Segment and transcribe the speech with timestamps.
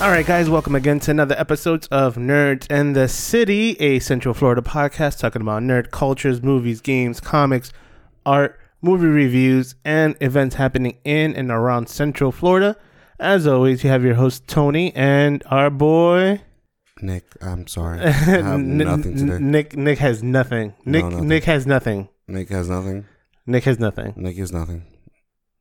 [0.00, 4.32] All right, guys, welcome again to another episode of Nerds in the City, a Central
[4.32, 7.70] Florida podcast talking about nerd cultures, movies, games, comics,
[8.24, 12.78] art, movie reviews, and events happening in and around Central Florida.
[13.18, 16.40] As always, you have your host Tony and our boy
[17.02, 18.00] Nick, I'm sorry.
[18.04, 19.38] I have nothing today.
[19.38, 19.76] Nick.
[19.76, 20.74] Nick has nothing.
[20.86, 21.04] Nick.
[21.04, 21.28] nothing.
[21.28, 22.08] Nick has nothing.
[22.26, 23.06] Nick has nothing.
[23.46, 24.14] Nick has nothing.
[24.16, 24.86] Nick is nothing.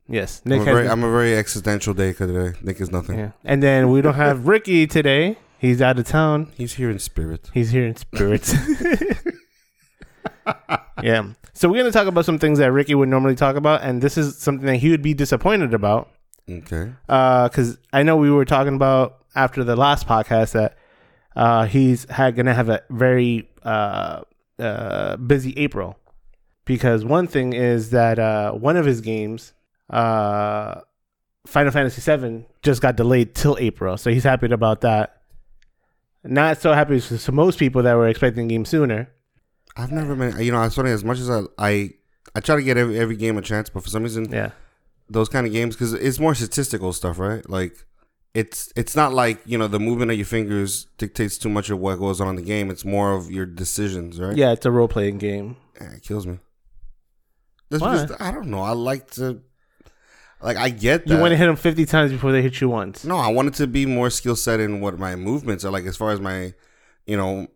[0.10, 0.74] Yes, I'm Nick a, has.
[0.74, 0.90] very.
[0.90, 2.58] I'm a very existential day today.
[2.62, 3.20] Nick is nothing.
[3.20, 3.32] yeah.
[3.46, 5.38] And then we don't have Ricky today.
[5.60, 6.52] He's out of town.
[6.56, 7.50] He's here in spirit.
[7.54, 8.52] He's here in spirit.
[11.04, 11.28] yeah.
[11.54, 14.18] So we're gonna talk about some things that Ricky would normally talk about, and this
[14.18, 16.10] is something that he would be disappointed about.
[16.50, 16.92] Okay.
[17.06, 20.78] Because I know we were talking about after the last podcast that
[21.36, 24.22] uh, he's had gonna have a very uh,
[24.58, 25.98] uh, busy April.
[26.66, 29.54] Because one thing is that uh, one of his games,
[29.90, 30.82] uh,
[31.48, 35.22] Final Fantasy VII, just got delayed till April, so he's happy about that.
[36.24, 39.10] Not so happy for most people that were expecting the game sooner.
[39.78, 40.40] I've never been.
[40.42, 40.92] You know, it's funny.
[40.92, 41.92] As much as I, I,
[42.36, 44.52] I try to get every, every game a chance, but for some reason, Yeah,
[45.10, 47.48] those kind of games because it's more statistical stuff, right?
[47.50, 47.86] Like,
[48.34, 51.80] it's it's not like you know the movement of your fingers dictates too much of
[51.80, 52.70] what goes on in the game.
[52.70, 54.36] It's more of your decisions, right?
[54.36, 55.56] yeah, it's a role playing game.
[55.80, 56.40] Eh, it kills me.
[57.70, 58.02] That's Why?
[58.04, 58.62] because I don't know.
[58.62, 59.42] I like to,
[60.42, 61.14] like, I get that.
[61.14, 63.04] You want to hit them fifty times before they hit you once.
[63.04, 65.98] No, I wanted to be more skill set in what my movements are like as
[65.98, 66.54] far as my,
[67.06, 67.48] you know,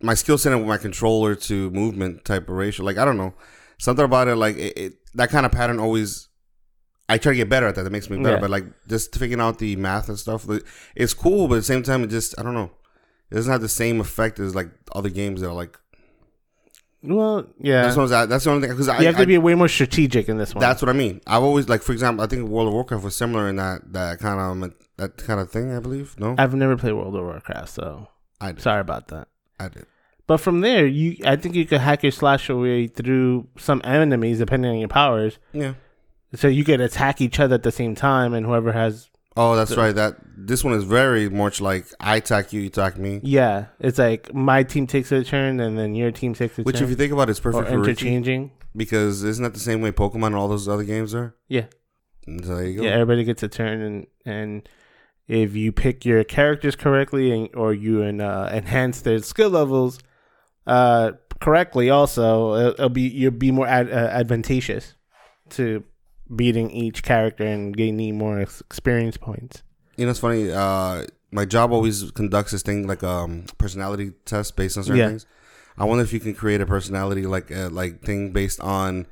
[0.00, 2.84] my skill set and my controller to movement type of ratio.
[2.84, 3.34] Like I don't know,
[3.78, 6.28] something about it like it, it, that kind of pattern always.
[7.08, 7.84] I try to get better at that.
[7.84, 8.36] That makes me better.
[8.36, 8.40] Yeah.
[8.40, 11.48] But like just figuring out the math and stuff, like, it's cool.
[11.48, 12.70] But at the same time, it just I don't know.
[13.30, 15.78] It doesn't have the same effect as like other games that are like.
[17.06, 19.26] Well, yeah, That's what I that's the only thing because I you have to I-
[19.26, 20.60] be way more strategic in this one.
[20.60, 21.20] That's what I mean.
[21.26, 24.18] I've always like, for example, I think World of Warcraft was similar in that that
[24.18, 25.74] kind of um, that kind of thing.
[25.74, 26.18] I believe.
[26.18, 28.08] No, I've never played World of Warcraft, so
[28.40, 28.62] I did.
[28.62, 29.28] sorry about that.
[29.60, 29.86] I did.
[30.26, 33.80] But from there, you I think you could hack your slash your way through some
[33.84, 35.38] enemies depending on your powers.
[35.52, 35.74] Yeah.
[36.34, 39.76] So you could attack each other at the same time, and whoever has Oh, that's
[39.76, 39.94] right.
[39.94, 43.20] That this one is very much like I attack you, you attack me.
[43.22, 46.76] yeah, it's like my team takes a turn, and then your team takes a Which,
[46.76, 48.50] turn, Which, if you think about it, is or perfect for Ricky interchanging.
[48.74, 51.34] because isn't that the same way Pokemon and all those other games are?
[51.48, 51.66] Yeah.
[52.26, 52.84] So there you go.
[52.84, 54.68] Yeah, everybody gets a turn, and and
[55.28, 59.98] if you pick your characters correctly, and or you and uh, enhance their skill levels
[60.66, 64.94] uh, correctly, also it'll, it'll be you'll be more ad, uh, advantageous
[65.50, 65.84] to
[66.34, 69.62] beating each character and gaining more experience points.
[69.96, 70.50] You know, it's funny.
[70.50, 75.08] Uh, my job always conducts this thing like um personality test based on certain Yeah.
[75.08, 75.26] things.
[75.78, 79.06] I wonder if you can create a personality like uh, like thing based on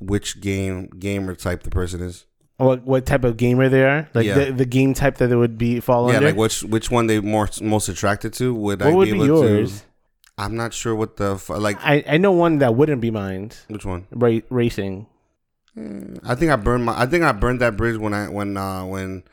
[0.00, 2.26] which game gamer type the person is.
[2.58, 4.08] What what type of gamer they are?
[4.14, 4.38] Like Yeah.
[4.46, 6.28] the, the game type that they would be fall yeah, under.
[6.28, 8.54] like which which one they more most attracted to.
[8.54, 9.80] Would what I would be be able yours?
[9.80, 9.86] to?
[10.38, 11.78] I'm not sure what the like.
[11.84, 13.50] I I know one that wouldn't be mine.
[13.68, 14.06] Which one?
[14.10, 15.06] Ra- racing.
[15.76, 16.98] I think I burned my.
[16.98, 19.24] I think I burned that bridge when I when uh when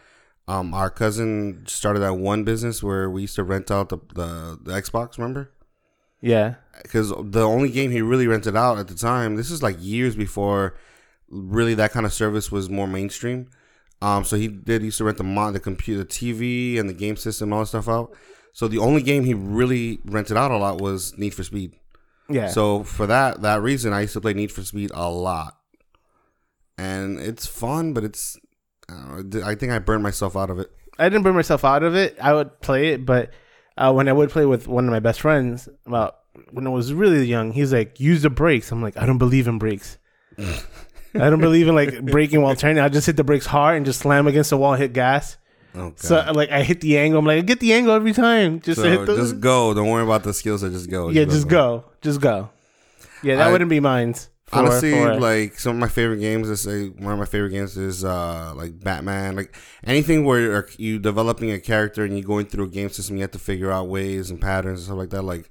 [0.48, 4.60] um our cousin started that one business where we used to rent out the the,
[4.62, 5.18] the Xbox.
[5.18, 5.52] Remember?
[6.22, 6.56] Yeah.
[6.82, 9.36] Because the only game he really rented out at the time.
[9.36, 10.76] This is like years before
[11.30, 13.50] really that kind of service was more mainstream.
[14.02, 16.90] Um, so he did he used to rent the mod, the computer, the TV, and
[16.90, 18.16] the game system, all that stuff out.
[18.54, 21.76] So the only game he really rented out a lot was Need for Speed.
[22.30, 22.48] Yeah.
[22.48, 25.58] So for that that reason, I used to play Need for Speed a lot,
[26.80, 28.38] and it's fun, but it's
[28.90, 30.72] I, know, I think I burned myself out of it.
[30.98, 32.18] I didn't burn myself out of it.
[32.22, 33.32] I would play it, but
[33.78, 36.16] uh, when I would play with one of my best friends, about
[36.52, 39.48] when I was really young, he's like, "Use the brakes." I'm like, "I don't believe
[39.48, 39.98] in brakes.
[40.38, 42.80] I don't believe in like braking while turning.
[42.84, 45.38] I just hit the brakes hard and just slam against the wall, hit gas.
[45.76, 47.20] Oh, So like I hit the angle.
[47.20, 48.60] I'm like, I get the angle every time.
[48.60, 49.74] Just So hit the, just go.
[49.74, 50.64] Don't worry about the skills.
[50.64, 51.10] I just go.
[51.10, 52.50] yeah, just go, just go.
[53.24, 54.16] Yeah, that I- wouldn't be mine.
[54.50, 57.51] For- Honestly, for- like some of my favorite games, is say one of my favorite
[57.51, 62.46] games is uh like Batman, like anything where you're, developing a character and you're going
[62.48, 65.10] through a game system, you have to figure out ways and patterns and stuff like
[65.12, 65.50] that, like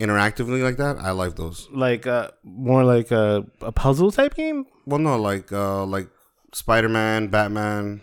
[0.00, 0.96] interactively like that.
[0.98, 1.68] I like those.
[1.72, 4.66] like uh, more like a, a puzzle type game.
[4.86, 6.08] Well, no, like uh like
[6.52, 8.02] Spider Man, Batman.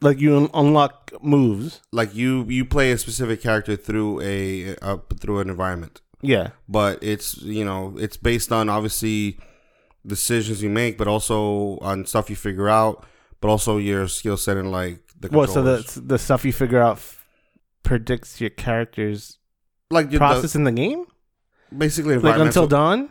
[0.00, 1.80] Like you un- unlock moves.
[1.90, 7.02] Like you you play a specific character through a uh, through an environment, Yeah, but
[7.02, 9.38] it's you know it's based on obviously
[10.06, 13.04] decisions you make, but also on stuff you figure out,
[13.40, 16.80] but also your skill set and like the Well, so the the stuff you figure
[16.80, 17.24] out f-
[17.82, 19.38] predicts your character's
[19.90, 21.04] like the- process in the game,
[21.76, 23.10] basically like until dawn.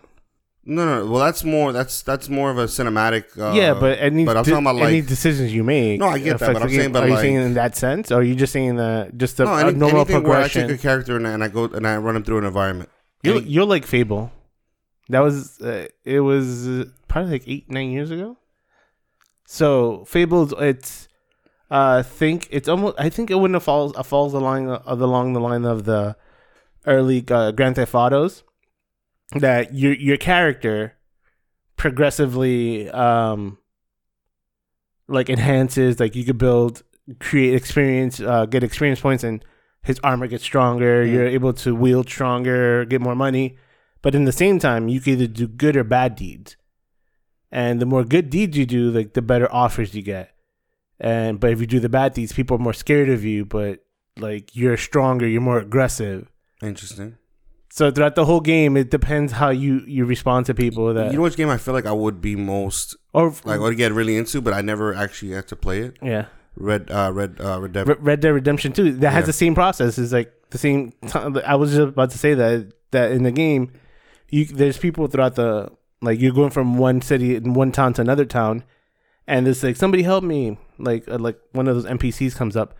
[0.66, 1.12] No, no, no.
[1.12, 1.74] Well, that's more.
[1.74, 3.38] That's that's more of a cinematic.
[3.38, 6.00] Uh, yeah, but any but I'm de- talking about any decisions you make.
[6.00, 6.80] No, I get that, but the I'm game.
[6.80, 9.12] saying, but are you like- saying in that sense, or are you just saying the
[9.18, 10.24] just the no, any, normal progression?
[10.30, 12.46] where I take a character and, and I go and I run him through an
[12.46, 12.90] environment.
[13.24, 14.32] You'll, you'll like Fable.
[15.10, 18.38] That was uh, it was probably like eight nine years ago.
[19.46, 21.08] So Fables, it's
[21.70, 22.96] uh, think it's almost.
[23.00, 26.16] I think it wouldn't have falls uh, falls along uh, along the line of the
[26.86, 28.44] early uh, Grand Theft Autos.
[29.32, 30.96] That your your character
[31.76, 33.58] progressively um
[35.08, 36.00] like enhances.
[36.00, 36.84] Like you could build,
[37.20, 39.44] create experience, uh, get experience points, and
[39.84, 41.06] his armor gets stronger.
[41.06, 41.12] Mm.
[41.12, 43.58] You're able to wield stronger, get more money.
[44.02, 46.58] But in the same time, you can either do good or bad deeds.
[47.52, 50.32] And the more good deeds you do, like the better offers you get.
[51.00, 53.46] And but if you do the bad deeds, people are more scared of you.
[53.46, 53.86] But
[54.18, 56.32] like you're stronger, you're more aggressive.
[56.62, 57.18] Interesting.
[57.70, 61.18] So throughout the whole game, it depends how you you respond to people that You
[61.18, 64.16] know which game I feel like I would be most or like would get really
[64.16, 65.98] into, but I never actually had to play it.
[66.02, 66.26] yeah.
[66.56, 67.88] Red, uh, Red, uh, Red Dead.
[68.06, 69.26] Red Dead Redemption 2 that has Yeah.
[69.28, 69.98] the same process.
[69.98, 70.92] It's like the same.
[71.08, 71.38] Time.
[71.46, 73.72] I was just about to say that that in the game,
[74.30, 75.72] you there's people throughout the
[76.02, 78.64] like you're going from one city in one town to another town,
[79.28, 80.58] and it's like somebody help me.
[80.78, 82.76] Like uh, like one of those NPCs comes up,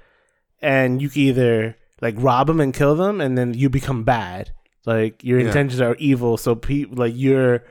[0.62, 4.52] and you can either like rob them and kill them, and then you become bad.
[4.86, 5.48] Like your Yeah.
[5.48, 6.38] intentions are evil.
[6.38, 7.64] So pe- like you're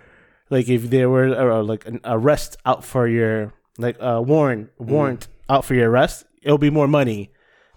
[0.50, 5.28] like if there were uh, like an arrest out for your like a warrant warrant
[5.52, 7.30] out for your arrest, it'll be more money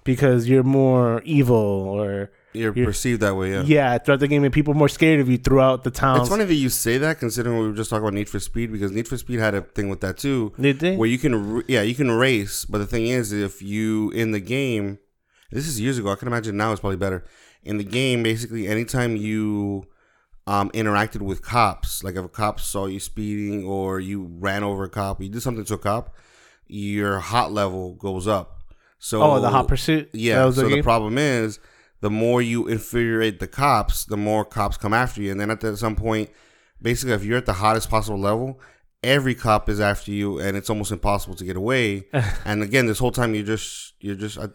[0.04, 3.64] because you're more evil or You're you're- perceived that way, yeah.
[3.64, 3.98] yeah.
[3.98, 6.22] throughout the game and people are more scared of you throughout the town.
[6.22, 8.72] It's funny that you say that, considering we were just talking about Need for Speed,
[8.72, 10.96] because Need for Speed had a thing with that too, Did they?
[10.96, 14.40] where you can, yeah, you can race, but the thing is, if you in the
[14.40, 15.00] game,
[15.52, 16.10] this is years ago.
[16.12, 17.24] I can imagine now it's probably better.
[17.64, 19.86] In the game, basically, anytime you
[20.48, 24.84] um, interacted with cops, like if a cop saw you speeding or you ran over
[24.84, 26.14] a cop, you did something to a cop,
[26.68, 28.60] your hot level goes up.
[29.00, 30.10] So oh, the hot pursuit.
[30.14, 30.50] Yeah.
[30.50, 31.60] So the the problem is,
[32.02, 35.62] the more you infuriate the cops, the more cops come after you, and then at
[35.62, 36.30] the, some point,
[36.82, 38.60] basically, if you're at the hottest possible level,
[39.04, 42.08] every cop is after you, and it's almost impossible to get away.
[42.46, 44.48] and again, this whole time, you're just you're just I, I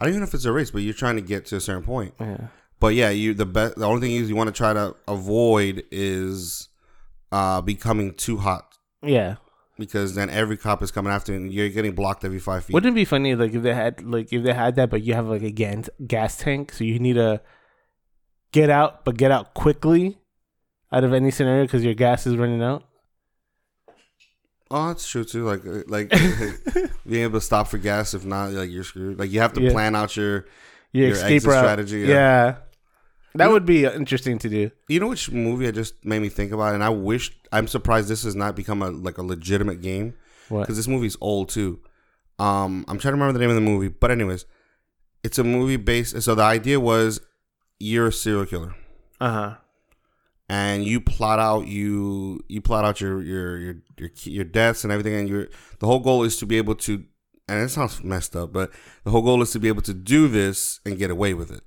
[0.00, 1.84] don't even know if it's a race, but you're trying to get to a certain
[1.84, 2.14] point.
[2.20, 2.48] yeah.
[2.80, 3.76] But yeah, you the best.
[3.76, 6.68] The only thing is you want to try to avoid is
[7.32, 9.36] uh becoming too hot Yeah.
[9.78, 12.74] Because then every cop is coming after you, and you're getting blocked every five feet.
[12.74, 15.14] Wouldn't it be funny like if they had like if they had that, but you
[15.14, 17.40] have like a gas gas tank, so you need to
[18.52, 20.18] get out, but get out quickly
[20.92, 22.84] out of any scenario because your gas is running out.
[24.70, 25.44] Oh, that's true too.
[25.44, 26.10] Like, uh, like
[27.06, 28.14] being able to stop for gas.
[28.14, 29.18] If not, like you're screwed.
[29.18, 29.70] Like you have to Yeah.
[29.72, 30.46] plan out your.
[30.92, 32.06] Your, Your escape strategy, Yeah.
[32.06, 32.56] yeah.
[33.36, 34.70] That would be uh, interesting to do.
[34.88, 38.08] You know which movie I just made me think about, and I wish I'm surprised
[38.08, 40.14] this has not become a like a legitimate game
[40.48, 40.60] What?
[40.60, 41.80] because this movie's old too.
[42.38, 44.44] Um, I'm trying to remember the name of the movie, but anyways,
[45.22, 46.20] it's a movie based.
[46.22, 47.20] So the idea was
[47.80, 48.74] you're a serial killer.
[49.20, 49.54] Uh huh.
[50.48, 54.84] and you plot out you you plot out your your your your, key- your deaths
[54.84, 55.48] and everything and your
[55.78, 57.04] the whole goal is to be able to
[57.48, 58.70] and it sounds messed up but
[59.04, 61.62] the whole goal is to be able to do this and get away with it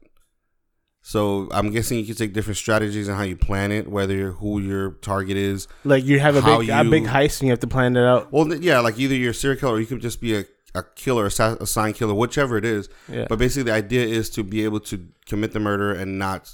[1.13, 4.33] so i'm guessing you can take different strategies on how you plan it whether you're,
[4.33, 7.61] who your target is Like you have a big a big heist and you have
[7.67, 8.31] to plan it out.
[8.33, 10.43] well yeah like either you're a serial killer or you could just be a,
[10.75, 13.25] a killer a sign killer whichever it is Yeah.
[13.29, 14.95] but basically the idea is to be able to
[15.25, 16.53] commit the murder and not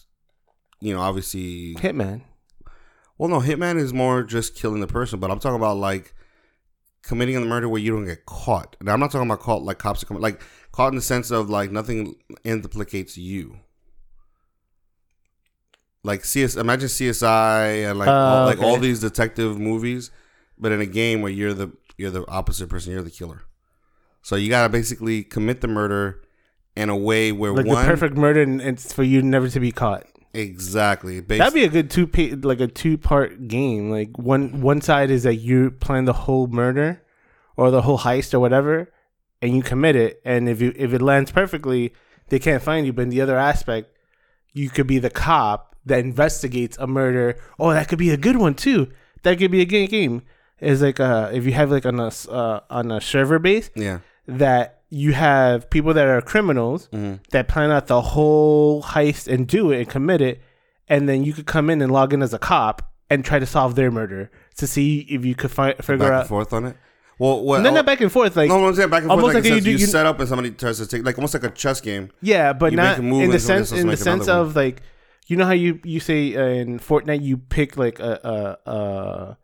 [0.82, 2.22] you know obviously Hitman.
[3.18, 6.14] Well, no, hitman is more just killing the person, but I'm talking about like
[7.04, 8.76] committing the murder where you don't get caught.
[8.80, 10.42] And I'm not talking about caught like cops are coming, like
[10.72, 13.60] caught in the sense of like nothing implicates you.
[16.04, 20.12] Like CS, imagine CSI and like Oh, all, ah, like all these detective movies,
[20.58, 23.44] but in a game where you're the you're the opposite person, you're the killer.
[24.22, 26.22] So you gotta basically commit the murder
[26.76, 29.60] in a way where Like one the perfect murder, and it's for you never to
[29.60, 30.06] be caught.
[30.34, 33.90] exactly based, That'd be a good two pa- like a two part game.
[33.90, 37.02] Like one one side is that you plan the whole murder
[37.56, 38.92] or the whole heist or whatever,
[39.42, 40.22] and you commit it.
[40.26, 41.94] And if you if it lands perfectly,
[42.28, 42.92] they can't find you.
[42.92, 43.96] But in the other aspect,
[44.52, 47.36] you could be the cop that investigates a murder.
[47.60, 48.90] Oh, that could be a good one too.
[49.24, 50.22] That could be a good game.
[50.60, 54.00] Is like uh if you have like on a uh, on a server base yeah.
[54.28, 57.20] that you have people that are criminals Mhm.
[57.32, 60.40] that plan out the whole heist and do it and commit it,
[60.88, 63.46] and then you could come in and log in as a cop and try to
[63.46, 66.78] solve their murder to see if you could find figure Back and forth on it.
[67.20, 67.62] Well, what?
[67.64, 69.20] Then not back and forth, like no, I'm saying back and forth.
[69.20, 71.18] almost Like, like you do- you you- set up and somebody tries to take, like
[71.18, 72.10] almost like a chess game.
[72.22, 74.82] yeah, but not in the sense in the sense of like
[75.28, 79.38] you know how you you say uh, in Fortnite you pick like a a, a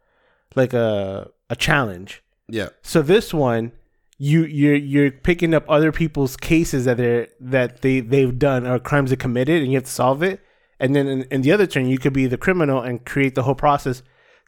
[0.56, 2.24] like a a challenge.
[2.48, 2.70] Yeah.
[2.82, 3.72] So this one,
[4.18, 8.80] you you're you're picking up other people's cases that they're that they they've done or
[8.80, 10.42] crimes they committed, and you have to solve it.
[10.80, 13.44] And then in, in the other turn, you could be the criminal and create the
[13.44, 14.02] whole process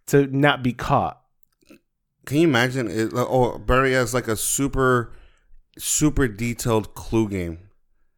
[0.08, 1.22] to not be caught.
[2.26, 3.12] Can you imagine it?
[3.14, 5.12] Oh, Barry has like a super,
[5.78, 7.70] super detailed clue game.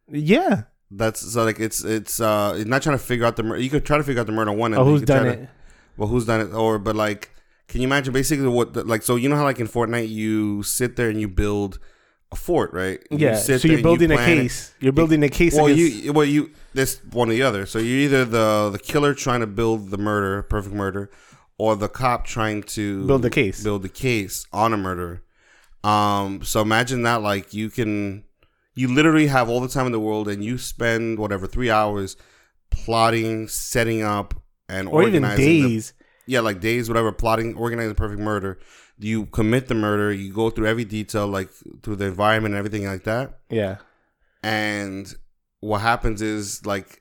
[0.08, 0.64] Yeah.
[0.96, 3.60] That's so like it's it's uh it's not trying to figure out the murder.
[3.60, 4.72] You could try to figure out the murder one.
[4.72, 5.48] And Oh, you who's could try done to- it?
[5.96, 6.52] well, who's done it?
[6.54, 7.30] Or but like,
[7.68, 9.02] can you imagine basically what the, like?
[9.02, 11.78] So you know how like in Fortnite you sit there and you build
[12.32, 13.00] a fort, right?
[13.10, 13.36] You Yeah.
[13.36, 14.42] sit So there you're and you building a plan it.
[14.42, 14.74] case.
[14.80, 15.54] You're building a case.
[15.54, 17.66] Well, against, you well you this one or the other.
[17.66, 21.10] So you're either the the killer trying to build the murder, perfect murder,
[21.58, 23.62] or the cop trying to Build the case.
[23.64, 25.22] build the case on a murder.
[25.82, 28.24] Um, so imagine that like you can,
[28.74, 32.16] you literally have all the time in the world, and you spend whatever three hours
[32.70, 34.34] plotting, setting up,
[34.68, 35.92] and or even organizing the- days.
[36.26, 38.58] yeah, like days, whatever, plotting, organizing a perfect murder.
[38.98, 40.12] You commit the murder.
[40.12, 41.50] You go through every detail, like
[41.82, 43.76] through the environment and everything like that yeah.
[44.42, 45.12] and
[45.60, 47.00] what happens is like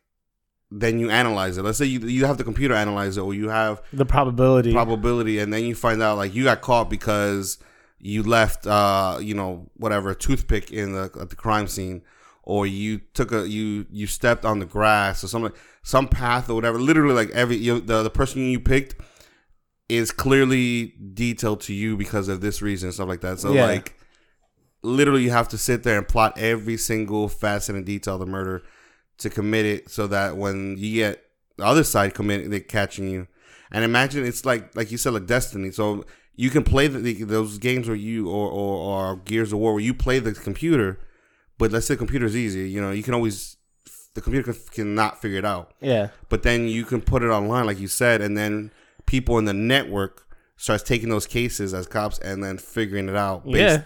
[0.72, 3.50] then you analyze it let's say you, you have the computer analyze it or you
[3.50, 4.72] have The probability.
[4.74, 7.58] probability and then you find out like you got caught because
[8.06, 12.02] you left uh you know whatever a toothpick in the at the crime scene
[12.44, 16.56] or you took a you you stepped on the grass or something some path or
[16.56, 16.78] whatever.
[16.78, 18.96] Literally like every you the, the person you picked
[19.88, 23.40] is clearly detailed to you because of this reason and stuff like that.
[23.40, 23.66] So Yeah.
[23.68, 23.96] like
[24.82, 28.26] literally you have to sit there and plot every single facet and detail of the
[28.26, 28.64] murder
[29.20, 31.24] to commit it so that when you get
[31.58, 33.28] the other side commit they're catching you.
[33.72, 35.72] And imagine it's like like you said like destiny.
[35.72, 38.78] So you can play the, the, those games where you or, or
[39.12, 41.00] or gears of war where you play the computer
[41.58, 43.58] but let's say the computer is easy you know you can always
[44.16, 46.10] the computer can, cannot figure it out yeah.
[46.30, 48.72] but then you can put it online like you said and then
[49.06, 53.44] people in the network starts taking those cases as cops and then figuring it out
[53.46, 53.82] based- Yeah.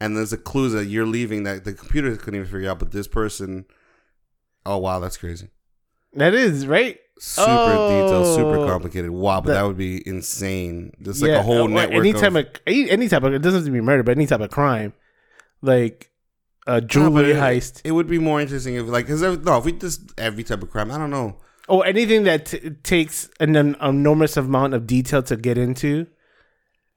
[0.00, 2.92] and there's a clues that you're leaving that the computer couldn't even figure out but
[2.92, 3.64] this person
[4.66, 5.48] oh wow that's crazy
[6.14, 6.98] That is right.
[7.18, 7.88] Super Oh.
[8.06, 11.40] detailed super complicated wow but That- that would be insane just like yeah.
[11.40, 13.72] a whole or network Any type of any, any type of it doesn't have to
[13.72, 14.92] be murder, but any type of crime,
[15.62, 16.10] like
[16.66, 20.12] a jewelry heist it would be more interesting if like because no if we just
[20.18, 21.34] every type of crime i don't know
[21.66, 26.06] or anything that t- takes an, an enormous amount of detail to get into.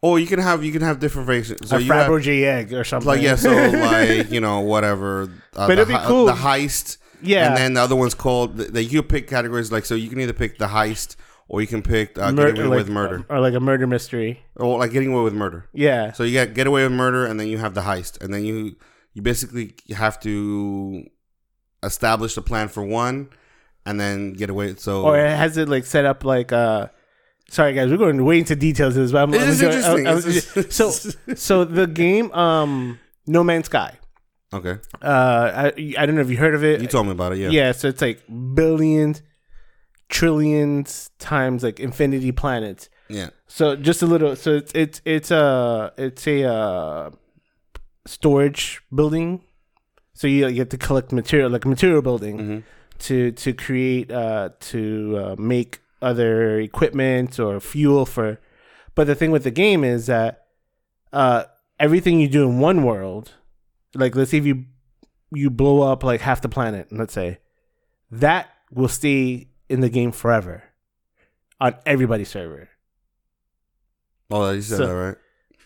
[0.01, 2.83] or you can have you can have different versions so a you Fabergé egg or
[2.83, 3.07] something.
[3.07, 3.49] like yeah so
[3.89, 5.23] like you know whatever
[5.55, 6.25] uh, But it'd be cool.
[6.25, 7.47] the heist yeah.
[7.47, 10.33] and then the other one's called that you pick categories like so you can either
[10.33, 11.15] pick the heist
[11.47, 13.85] or you can pick uh, Mur- getting away like- with murder or like a murder
[13.87, 14.41] mystery.
[14.55, 16.11] or like getting away with murder Yeah.
[16.13, 18.43] so you got get away with murder and then you have the heist and then
[18.45, 18.75] you
[19.13, 21.03] you basically have to
[21.83, 23.29] establish the plan for one
[23.85, 26.87] and then get away so Or it has it like set up like uh
[27.49, 29.73] sorry guys, we're going way into details of this, but I'm, It I'm is gonna-
[29.75, 30.07] interesting.
[30.07, 33.97] I'm- I'm- just- so so the game um No Man's Sky.
[34.53, 36.81] Okay Uh I, I don't know if you heard of it.
[36.81, 37.71] you told me about it yeah yeah.
[37.71, 38.21] so it's like
[38.53, 39.21] billions,
[40.09, 42.89] trillions times like infinity planets.
[43.09, 44.35] yeah So just a little.
[44.35, 47.09] So it's it's it's a it's a uh,
[48.05, 49.41] storage building.
[50.13, 52.59] So you, you get to collect material like material building hmm
[53.07, 54.81] to to create uh, to
[55.17, 58.37] uh, make other equipment or fuel for.
[58.93, 60.45] But the thing with the game is that
[61.11, 61.45] uh,
[61.79, 63.33] everything you do in one world,
[63.95, 64.65] like let's say if you
[65.33, 67.39] you blow up like half the planet, let's say,
[68.11, 70.63] that will stay in the game forever
[71.59, 72.69] on everybody's server.
[74.29, 75.17] oh you said So- that right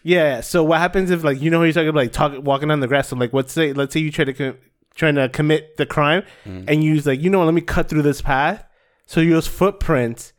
[0.03, 0.41] Yeah.
[0.41, 2.87] So what happens if like you know you're talking about like talk, walking on the
[2.87, 3.07] grass?
[3.09, 4.55] So like let's say let's say you try to co-
[4.93, 6.65] trying to commit the crime Mhm.
[6.67, 8.63] and you use like you know what, let me cut through this path.
[9.07, 10.33] So your footprints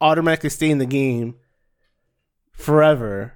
[0.00, 1.36] automatically stay in the game
[2.52, 3.34] forever.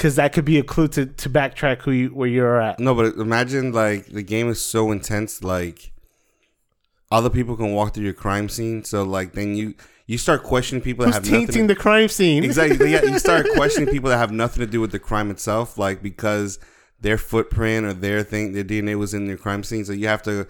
[0.00, 2.80] Because that could be a clue to, to backtrack who you where you're at.
[2.80, 5.92] No, but imagine like the game is so intense, like
[7.12, 8.82] other people can walk through your crime scene.
[8.82, 9.74] So like then you
[10.06, 11.46] you start questioning people that Who's have nothing.
[11.48, 12.44] tainting To, the crime scene?
[12.44, 12.92] exactly.
[12.92, 16.02] Yeah, you start questioning people that have nothing to do with the crime itself, like
[16.02, 16.58] because
[17.00, 19.84] their footprint or their thing, their DNA was in their crime scene.
[19.84, 20.46] So you have to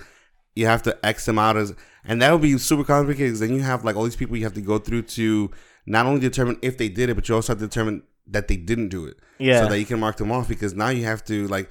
[0.54, 3.32] you have to X them out as, and that would be super complicated.
[3.32, 5.50] 'cause then you have like all these people you have to go through to
[5.86, 8.56] not only determine if they did it, but you also have to determine that they
[8.56, 9.62] didn't do it Yeah.
[9.62, 11.70] so that you can mark them off because now you have to like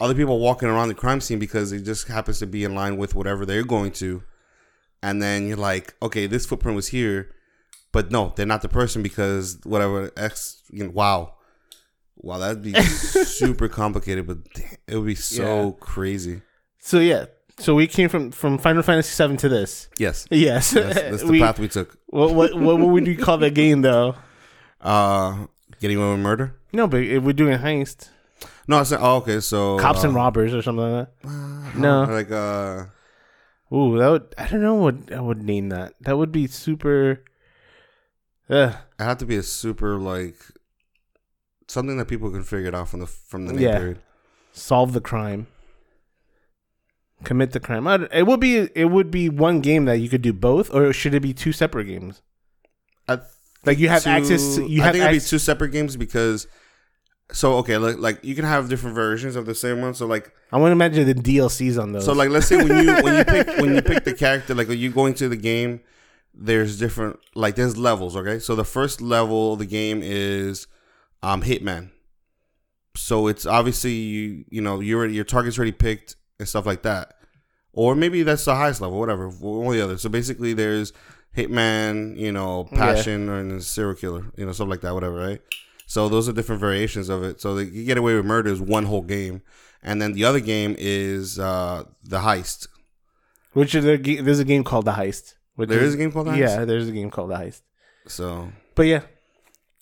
[0.00, 2.96] other people walking around the crime scene because it just happens to be in line
[2.96, 4.22] with whatever they're going to
[5.02, 7.30] and then you're like okay this footprint was here
[7.92, 11.34] but no they're not the person because whatever x you know, wow
[12.16, 14.38] wow that'd be super complicated but
[14.86, 15.72] it would be so Yeah.
[15.80, 16.42] crazy
[16.80, 17.26] So yeah,
[17.58, 19.88] So we came from from Final Fantasy Seven to this.
[19.98, 21.98] Yes, Yes, yes that's the we, path we took.
[22.06, 24.14] what, what what would you call that game though?
[24.80, 25.46] Uh,
[25.80, 26.54] getting away with murder.
[26.72, 28.08] No, but if we're doing a heist,
[28.66, 31.74] No, I said, oh, okay, so cops and uh, robbers or something like that.
[31.76, 32.04] No.
[32.04, 32.84] like uh,
[33.74, 35.94] Ooh, that would I don't know what I would name that.
[36.00, 37.22] That would be super.
[38.48, 40.36] Uh, it had to be a super like
[41.68, 43.78] something that people can figure it out from the from the name Yeah.
[43.78, 43.98] period.
[44.52, 45.46] solve the crime.
[47.24, 47.86] Commit the crime.
[47.86, 50.92] I- It would be it would be one game that you could do both, or
[50.92, 52.22] should it be two separate games?
[53.08, 53.18] I
[53.64, 54.56] Like you have two- access.
[54.56, 56.46] To, you I have think it'd be two separate games because.
[57.30, 59.92] So okay, like, like you can have different versions of the same one.
[59.92, 62.06] So like, I want to imagine the DLCs on those.
[62.06, 64.66] so like, let's say when you when you pick when you pick the character, like
[64.66, 65.80] when you go into the game,
[66.32, 68.16] there's different like there's levels.
[68.16, 70.66] Okay, so the first level of the game is
[71.22, 71.90] um Hitman.
[72.96, 77.12] So it's obviously you you know your your target's already picked and stuff like that,
[77.74, 79.98] or maybe that's the highest level, whatever, one or the other.
[79.98, 80.94] So basically, there's
[81.38, 82.78] Hitman, you know, Yeah.
[82.78, 85.40] Passion, or and serial killer, you know, stuff like that, whatever, right?
[85.86, 87.40] So those are different variations of it.
[87.40, 89.40] So the, you get away with murder is one whole game,
[89.82, 92.66] and then the other game is uh the heist.
[93.54, 95.34] which is a, there's a game called The Heist.
[95.56, 96.38] Which There is a game called the heist.
[96.38, 97.62] Yeah, there's a game called The Heist.
[98.06, 99.00] So But yeah,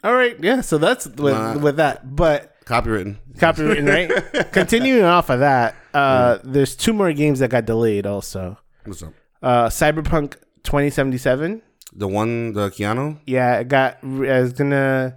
[0.05, 0.61] all right, yeah.
[0.61, 1.59] So that's with Nah.
[1.59, 2.15] with that.
[2.17, 3.17] But copywritten.
[3.37, 4.53] copywritten, right?
[4.53, 8.07] Continuing off of that, uh, there's two more games that got delayed.
[8.07, 9.13] Also, What's up?
[9.43, 10.37] uh, Cyberpunk
[10.67, 11.63] 2077.
[11.93, 13.21] The one, the Keanu.
[13.27, 15.17] Yeah, it got is gonna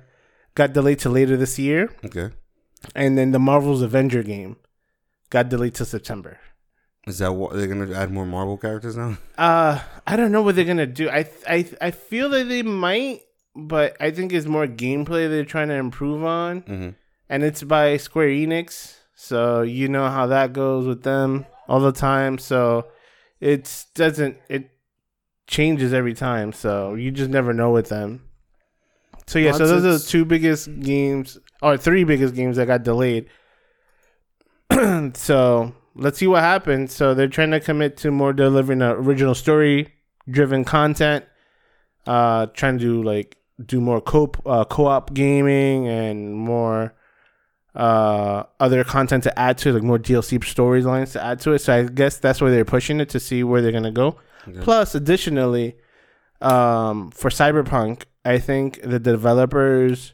[0.55, 2.29] got delayed to later this year, Okay,
[2.95, 4.55] and then the Marvel's Avenger game
[5.29, 6.39] got delayed to September.
[7.07, 9.17] is that what they're gonna add more Marvel characters now?
[9.37, 11.09] Uh, I don't know what they're gonna do.
[11.09, 13.21] I I I feel that they might,
[13.55, 16.89] but I think it's more gameplay they're trying to improve on, hmm
[17.31, 21.91] and it's by Square Enix, so you know how that goes with them all the
[21.91, 22.37] time.
[22.37, 22.87] So
[23.39, 24.69] it doesn't it
[25.49, 28.23] changes every time, so you just never know with them.
[29.27, 32.67] So yeah, Well, so those are the two biggest games or three biggest games that
[32.67, 33.27] got delayed.
[35.15, 36.95] so let's see what happens.
[36.95, 39.93] So they're trying to commit to more delivering original story
[40.29, 41.25] driven content.
[42.05, 46.93] Uh, trying to do like do more co uh, co-op gaming and more
[47.75, 51.59] uh other content to add to it, like more DLC storylines to add to it.
[51.59, 54.17] So I guess that's where they're pushing it to see where they're gonna go.
[54.61, 55.75] Plus, additionally,
[56.41, 60.13] um, for Cyberpunk, I think the developers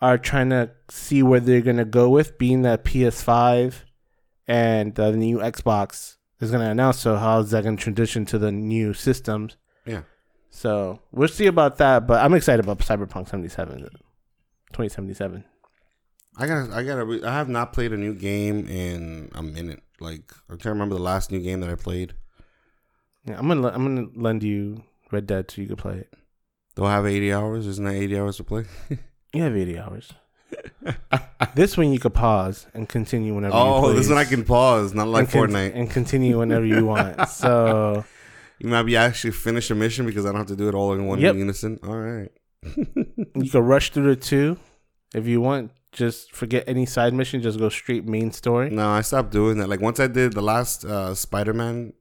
[0.00, 3.84] are trying to see where they're gonna go with, being that PS5
[4.46, 6.98] and the new Xbox is gonna announce.
[6.98, 9.56] So how is that gonna transition to the new systems?
[9.84, 10.02] Yeah.
[10.50, 13.80] So we'll see about that, but I'm excited about Cyberpunk 77,
[14.72, 15.44] 2077.
[16.38, 19.82] I gotta, I gotta, re- I have not played a new game in a minute.
[20.00, 22.14] Like I can't remember the last new game that I played.
[23.26, 26.14] Yeah, I'm gonna I'm gonna lend you Red Dead so you can play it.
[26.76, 27.66] Do I have eighty hours?
[27.66, 28.64] Isn't that eighty hours to play?
[29.34, 30.12] You have 80 hours.
[31.54, 33.54] this one you could pause and continue whenever.
[33.54, 33.84] you want.
[33.84, 35.72] oh, this one I can pause, not like and con- Fortnite.
[35.74, 37.28] and continue whenever you want.
[37.28, 38.04] So
[38.58, 40.94] You might be actually finish a mission because I don't have to do it all
[40.94, 41.34] in one Yep.
[41.34, 41.78] unison.
[41.82, 42.30] All right.
[42.76, 44.56] you can rush through the two
[45.14, 45.72] if you want.
[45.92, 47.42] Just forget any side mission.
[47.42, 48.70] Just go straight main story.
[48.70, 49.68] No, I stopped doing that.
[49.68, 51.92] Like once I did the last uh, Spider Man,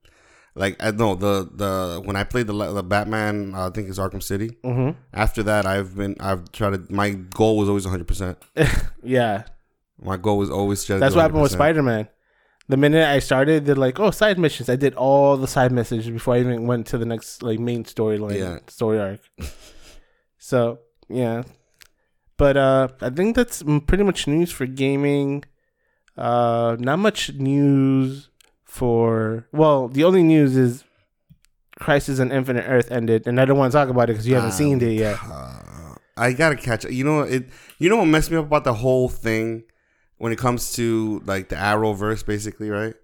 [0.56, 4.00] like I know the the when I played the the Batman, uh, I think it's
[4.00, 4.52] Arkham City.
[4.64, 4.98] Mm-hmm.
[5.14, 6.94] After that, I've been I've tried to.
[6.94, 8.08] My goal was always 100.
[8.08, 8.38] percent
[9.04, 9.44] Yeah,
[10.02, 11.00] My goal was always just.
[11.02, 12.08] that's what happened with Spider Man.
[12.68, 16.10] The minute I started, they're like, "Oh, side missions." I did all the side missions
[16.10, 18.58] before I even went to the next like main storyline, Yeah.
[18.68, 19.20] story arc.
[20.40, 21.44] so yeah,
[22.38, 25.44] but uh, I think that's pretty much news for gaming.
[26.18, 28.30] Uh, not much news
[28.66, 30.84] for well, the only news is
[31.80, 34.36] Crisis on Infinite Earth ended, and I don't want to talk about it because you
[34.36, 35.18] haven't seen it yet.
[35.24, 36.86] Uh, I gotta catch.
[36.86, 37.46] You know it.
[37.80, 39.64] You know what messed me up about the whole thing
[40.18, 42.96] when it comes to like the Arrowverse, basically, right?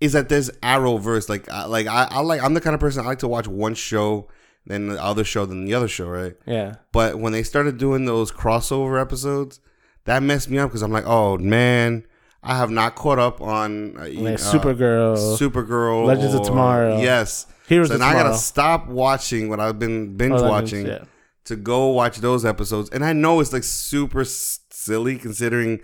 [0.00, 1.28] Is that there's Arrowverse.
[1.28, 2.42] Like, I, like I, I like.
[2.42, 4.28] I'm the kind of person I like to watch one show,
[4.66, 6.34] then the other show, then the other show, right?
[6.46, 9.60] Yeah, But when they started doing those crossover episodes,
[10.04, 12.06] that messed me up because I'm like, oh man,
[12.42, 17.00] I have not caught up on uh, like Supergirl, Supergirl, Legends of Tomorrow.
[17.00, 17.46] Yes.
[17.68, 21.04] Heroes So of now I gotta stop watching what I've been binge Oh, watching yeah.
[21.44, 22.88] to go watch those episodes.
[22.90, 25.80] And I know it's like super silly considering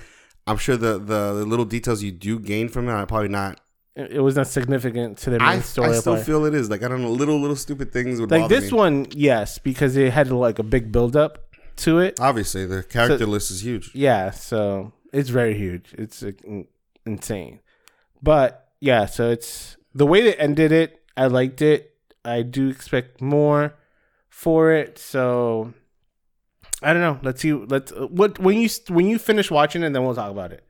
[0.46, 3.60] I'm sure the, the, the little details you do gain from it are probably not.
[3.96, 5.90] It, it was not significant to the main I, story.
[5.90, 6.26] I still part.
[6.26, 6.68] feel it is.
[6.70, 8.78] Like, I don't know, little, little stupid things would like this me.
[8.78, 12.18] one, yes, because it had like a big build up to it.
[12.20, 13.90] Obviously, the character So- list is huge.
[13.94, 15.94] Yeah, so it's very huge.
[15.96, 16.32] It's uh,
[17.06, 17.60] insane.
[18.22, 21.94] But yeah, so it's the way they ended it, I liked it.
[22.24, 23.74] I do expect more
[24.28, 24.98] for it.
[24.98, 25.72] So
[26.82, 27.20] I don't know.
[27.22, 27.52] Let's see.
[27.52, 30.64] Let's what when you when you finish watching it, then we'll talk about it.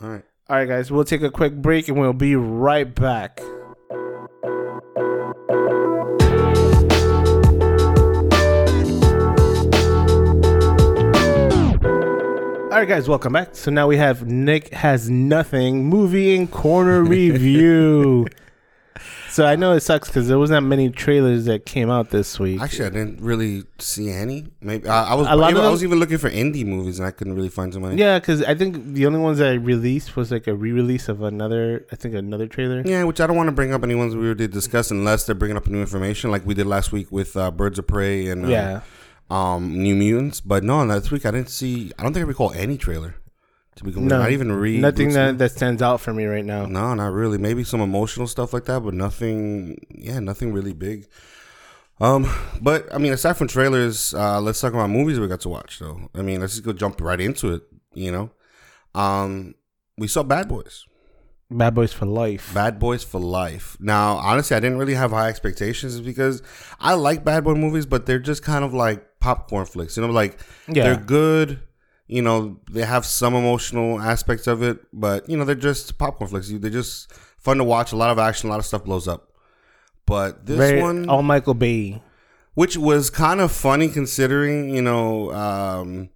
[0.00, 0.24] All right.
[0.48, 0.90] All right, guys.
[0.90, 3.40] We'll take a quick break and we'll be right back.
[12.72, 13.54] All right, guys, welcome back.
[13.54, 18.26] So now we have Nick has nothing movie and corner review.
[19.28, 22.40] so I know it sucks because there wasn't that many trailers that came out this
[22.40, 22.62] week.
[22.62, 24.46] Actually, I didn't really see any.
[24.62, 25.26] Maybe I, I was.
[25.28, 27.50] A lot even- of I was even looking for indie movies, and I couldn't really
[27.50, 27.96] find many.
[27.96, 31.20] yeah, because I think the only ones that I released was like a re-release of
[31.20, 31.84] another.
[31.92, 32.80] I think another trailer.
[32.86, 35.34] Yeah, which I don't want to bring up any ones we already discussed unless they're
[35.34, 38.46] bringing up new information, like we did last week with uh, Birds of Prey and
[38.46, 38.80] uh, Yeah.
[39.32, 40.40] Um, New Mutants.
[40.40, 41.92] But no, this week I didn't see.
[41.98, 43.16] I don't think I recall any trailer.
[43.76, 46.66] To be No, not even read Nothing that, that stands out for me right now.
[46.66, 47.38] No, not really.
[47.38, 49.78] Maybe some emotional stuff like that, but nothing.
[49.88, 51.06] Yeah, nothing really big.
[51.98, 55.48] Um, but I mean, aside from trailers, uh, let's talk about movies we got to
[55.48, 55.78] watch.
[55.78, 57.62] So, I mean, let's just go jump right into it.
[57.94, 58.30] You know,
[58.94, 59.54] um,
[59.96, 60.84] we saw Bad Boys.
[61.50, 62.52] Bad Boys for Life.
[62.52, 63.76] Bad Boys for Life.
[63.80, 66.42] Now, honestly, I didn't really have high expectations because
[66.78, 69.96] I like bad boy movies, but they're just kind of like popcorn flicks.
[69.96, 70.84] You know, like Yeah.
[70.84, 71.60] they're good.
[72.08, 76.28] You know, they have some emotional aspects of it, but you know, they're just popcorn
[76.28, 76.50] flicks.
[76.50, 77.92] They're just fun to watch.
[77.92, 79.30] A lot of action, a lot of stuff blows up.
[80.04, 82.02] But this Very, one, all Michael Bay.
[82.54, 86.10] which was kind of funny considering, you know, um,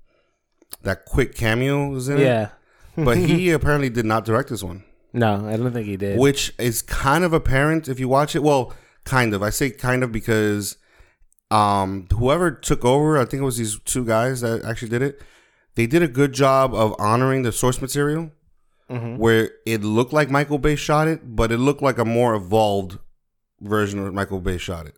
[0.82, 2.22] that quick cameo was in it.
[2.24, 2.48] Yeah.
[2.98, 6.18] But he apparently did not direct this one No, I don't think he did.
[6.18, 8.42] which is kind of apparent if you watch it.
[8.42, 8.72] Well,
[9.04, 9.42] kind of.
[9.42, 10.76] I say kind of because
[11.50, 15.22] um whoever took over, I think it was these two guys that actually did it.
[15.74, 18.30] They did a good job of honoring the source material,
[18.90, 19.18] Mhm.
[19.18, 22.98] where it looked like Michael Bay shot it, but it looked like a more evolved
[23.60, 24.96] version of Michael Bay shot it,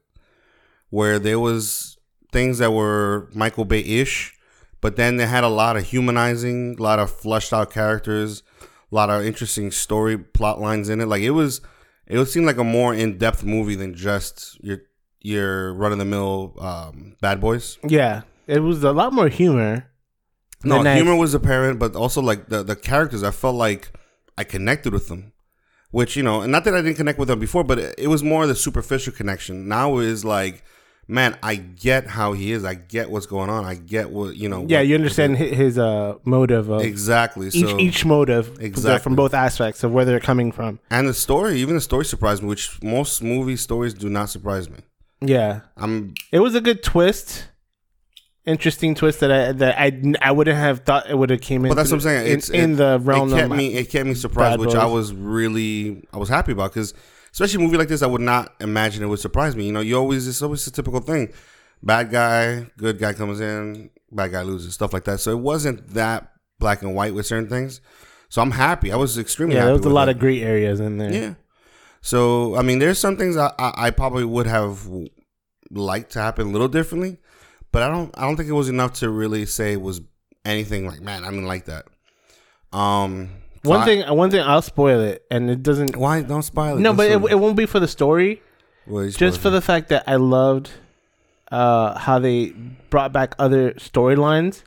[0.90, 1.96] where there was
[2.32, 4.34] things that were Michael Bay ish,
[4.80, 8.42] but then they had a lot of humanizing, a lot of fleshed out characters,
[8.90, 11.06] a lot of interesting story plot lines in it.
[11.06, 11.60] Like it was,
[12.06, 14.78] it would seem like a more in depth movie than just your
[15.28, 17.78] your run of the mill um, Bad Boys.
[17.86, 18.22] yeah.
[18.46, 19.72] It was a lot more humor.
[20.64, 23.82] No, humor was apparent, but also like the the characters, I felt like
[24.38, 25.32] I connected with them.
[25.90, 28.08] Which you know, and not that I didn't connect with them before, but it, it
[28.08, 29.68] was more the superficial connection.
[29.68, 30.62] Now is like,
[31.06, 32.64] man, I get how he is.
[32.64, 33.64] I get what's going on.
[33.64, 34.64] I get what you know.
[34.68, 37.48] Yeah, what- you understand hi- his uh, motive of exactly.
[37.48, 39.02] each So each motive Exactly.
[39.02, 40.80] from both aspects of where they're coming from.
[40.90, 44.68] and the story, even the story surprised me, which most movie stories do not surprise
[44.70, 44.78] me.
[45.20, 47.48] Yeah, I'm it was a good twist,
[48.44, 51.70] interesting twist that I that I, I wouldn't have thought it would have came in.
[51.70, 52.32] But that's what I'm saying.
[52.32, 53.74] It's in it- the realm It kept of me.
[53.74, 56.94] It kept me surprised, which I was really I was happy about because
[57.32, 59.66] especially a movie like this, I would not imagine it would surprise me.
[59.66, 61.32] You know, you always it's always a typical thing.
[61.82, 65.20] Bad guy, good guy comes in, bad guy loses, stuff like that.
[65.20, 67.80] So it wasn't that black and white with certain things.
[68.28, 68.92] So I'm happy.
[68.92, 69.68] I was extremely yeah, happy.
[69.68, 70.16] there was a lot it.
[70.16, 71.12] of gray areas in there.
[71.12, 71.34] Yeah.
[72.08, 74.88] So I mean, there's some things I, I, I probably would have
[75.70, 77.18] liked to happen a little differently,
[77.70, 80.00] but I don't I don't think it was enough to really say it was
[80.42, 81.84] anything like man I didn't like that.
[82.72, 83.28] Um,
[83.62, 85.96] One I- thing, one thing, I'll spoil it, and it doesn't.
[85.96, 86.80] why don't spoil it?
[86.80, 88.40] No, but it, it won't be for the story.
[89.10, 90.70] Just for the fact that I loved
[91.52, 92.54] uh, how they
[92.88, 94.62] brought back other storylines.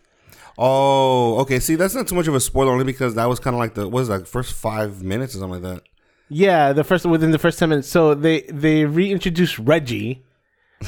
[0.60, 1.60] oh okay.
[1.60, 3.74] See, that's not too much of a spoiler only because that was kind of like
[3.74, 5.84] the what was like first five minutes or something like that.
[6.34, 7.90] Yeah, the first within the first ten minutes.
[7.90, 10.24] So they they reintroduced Reggie,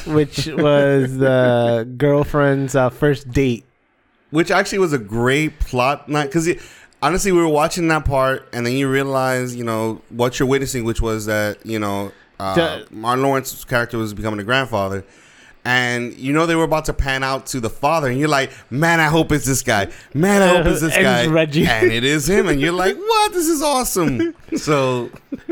[0.07, 3.65] which was the girlfriend's uh, first date.
[4.31, 6.47] which actually was a great plot night because
[7.01, 10.85] honestly we were watching that part and then you realize you know what you're witnessing
[10.85, 15.03] which was that you know uh, martin lawrence's character was becoming a grandfather
[15.65, 18.51] and you know they were about to pan out to the father and you're like
[18.69, 21.65] man i hope it's this guy man i hope it's this And guy Reggie.
[21.65, 25.09] and it is him and you're like what this is awesome so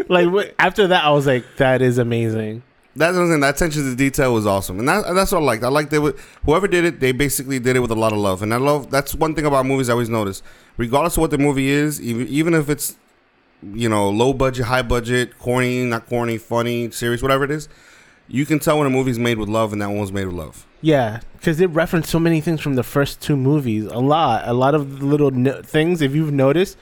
[0.10, 2.64] Like after that, I was like, that is amazing.
[2.96, 3.40] that's what I'm saying.
[3.40, 5.64] That attention to detail was awesome, and that, that's what I liked.
[5.64, 8.20] I like they would whoever did it, they basically did it with a lot of
[8.20, 10.44] love, and I love that's one thing about movies I always notice.
[10.76, 12.98] Regardless of what the movie is, even even if it's
[13.64, 17.70] you know low budget, high budget, corny, not corny, funny, serious, whatever it is,
[18.32, 20.36] you can tell when a movie's made with love, and that one was made with
[20.36, 20.66] love.
[20.82, 23.86] Yeah, because it referenced so many things from the first two movies.
[23.86, 26.02] A lot, a lot of little no- things.
[26.02, 26.78] If you've noticed,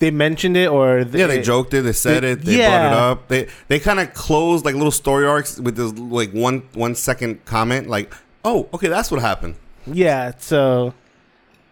[0.00, 2.68] they mentioned it or Yeah, they joked it, they said they- it, they yeah.
[2.70, 3.28] brought it up.
[3.28, 7.44] They they kind of closed like little story arcs with this like one one second
[7.44, 8.12] comment, like,
[8.44, 9.54] oh, okay, that's what happened.
[9.86, 10.94] Yeah, so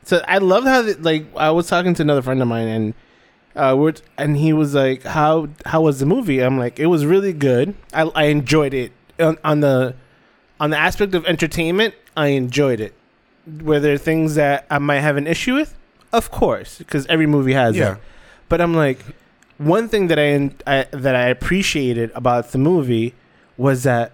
[0.05, 2.95] so I love how they, like I was talking to another friend of mine and
[3.55, 7.05] Uh, we're, and he was like, "How how was the movie?" I'm like, "It was
[7.05, 7.75] really good.
[7.92, 8.92] I, I enjoyed it
[9.23, 9.95] on, on the
[10.61, 11.95] on the aspect of entertainment.
[12.17, 12.95] I enjoyed it.
[13.63, 15.75] Were there things that I might have an issue with?
[16.13, 17.85] Of course, because every movie has Yeah.
[17.95, 18.01] that.
[18.49, 18.99] But I'm like,
[19.59, 23.15] one thing that I, I that I appreciated about the movie
[23.57, 24.13] was that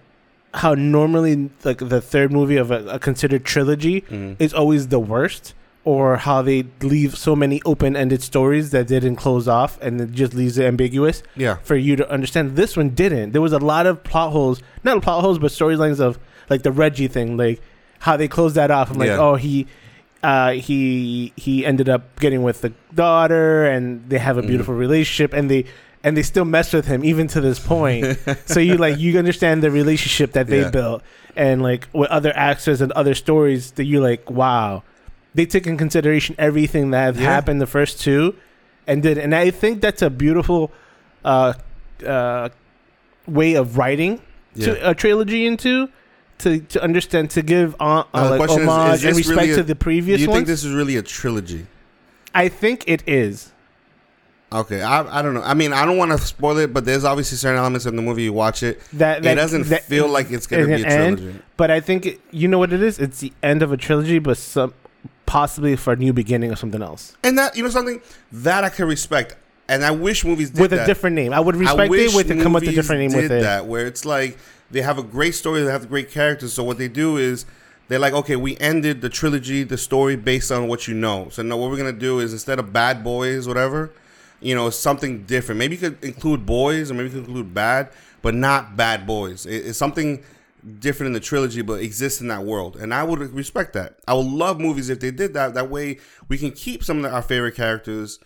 [0.55, 4.35] how normally like the third movie of a, a considered trilogy Mhm.
[4.39, 5.53] is always the worst,
[5.89, 6.59] or how they
[6.93, 11.17] leave so many open-ended stories that didn't close off and it just leaves it ambiguous
[11.35, 11.55] Yeah.
[11.69, 12.55] for you to understand.
[12.55, 13.31] This one didn't.
[13.33, 16.71] There was a lot of plot holes, not plot holes, but storylines of like the
[16.71, 17.59] Reggie thing, like
[17.99, 18.91] how they closed that off.
[18.91, 19.25] I'm like, Yeah.
[19.25, 19.65] oh, he,
[20.21, 24.47] uh, he, he ended up getting with the daughter, and they have a Mhm.
[24.47, 25.65] beautiful relationship, and they.
[26.01, 28.17] And they still mess with him even to this point.
[28.45, 30.69] so you like you understand the relationship that they Yeah.
[30.69, 31.03] built,
[31.35, 34.31] and like with other actors and other stories that you like.
[34.31, 34.83] Wow,
[35.35, 37.21] they took in consideration everything that Yeah.
[37.23, 38.35] happened the first two,
[38.87, 39.17] and did.
[39.17, 40.71] And I think that's a beautiful
[41.25, 41.53] uh,
[42.05, 42.49] uh,
[43.27, 44.21] way of writing
[44.55, 44.65] Yeah.
[44.73, 45.89] to a trilogy into
[46.39, 49.37] to to understand to give uh, Now, uh, like question is, homage is and respect
[49.39, 50.37] really a- to the previous Do you ones.
[50.37, 51.67] think this is really a trilogy?
[52.33, 53.51] I think it is.
[54.51, 55.43] Okay, I, I don't know.
[55.43, 58.01] I mean, I don't want to spoil it, but there's obviously certain elements in the
[58.01, 58.23] movie.
[58.23, 60.85] You watch it, That, that it doesn't that- feel like it's going to be a
[60.87, 61.39] an end, trilogy.
[61.55, 62.97] But I think it, you know what it is.
[62.97, 64.73] It's the end of a trilogy, but some
[65.29, 68.69] possibly for a new beginning or something else And that you know something that I
[68.69, 69.37] can respect,
[69.67, 70.83] and I wish movies did with that.
[70.83, 71.31] a different name.
[71.33, 73.31] I would respect wish it with to come up with a different name did with
[73.31, 73.41] it.
[73.43, 74.37] that, where it's like
[74.71, 76.51] they have a great story, they have great characters.
[76.53, 77.45] So what they do is
[77.89, 81.27] they're like, okay, we ended the trilogy, the story based on what you know.
[81.31, 83.91] So now what we're gonna do is instead of bad boys, whatever,
[84.41, 85.59] you know, something different.
[85.59, 87.89] Maybe you could include boys, or maybe you could include bad,
[88.21, 89.45] but not bad boys.
[89.45, 90.21] It- it's something
[90.79, 93.99] different in the trilogy, but exists in that world, and I would respect that.
[94.07, 95.53] I would love movies if they did that.
[95.53, 98.19] That way, we can keep some of our favorite characters.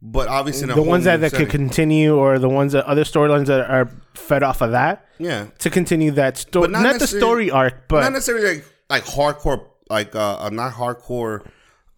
[0.00, 3.68] But obviously, the ones that, that could continue, or the ones that other storylines that
[3.68, 6.68] are fed off of that yeah, to continue that story.
[6.68, 10.72] Not Not, the story arc, but not necessarily like like hardcore like uh, uh not
[10.72, 11.46] hardcore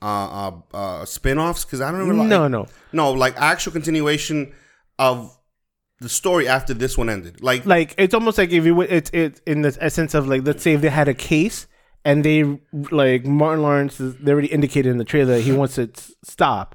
[0.02, 2.66] uh uh, uh spin-offs because I don't know like, no, no.
[2.92, 4.52] no like actual continuation
[4.98, 5.36] of
[6.00, 9.10] the story after this one ended like like it's almost like if you would it's
[9.10, 11.66] it in the essence of like let's say if they had a case
[12.04, 12.58] and they
[12.90, 15.90] like Martin Lawrence is, they already indicated in the trailer that he wants to
[16.22, 16.74] stop.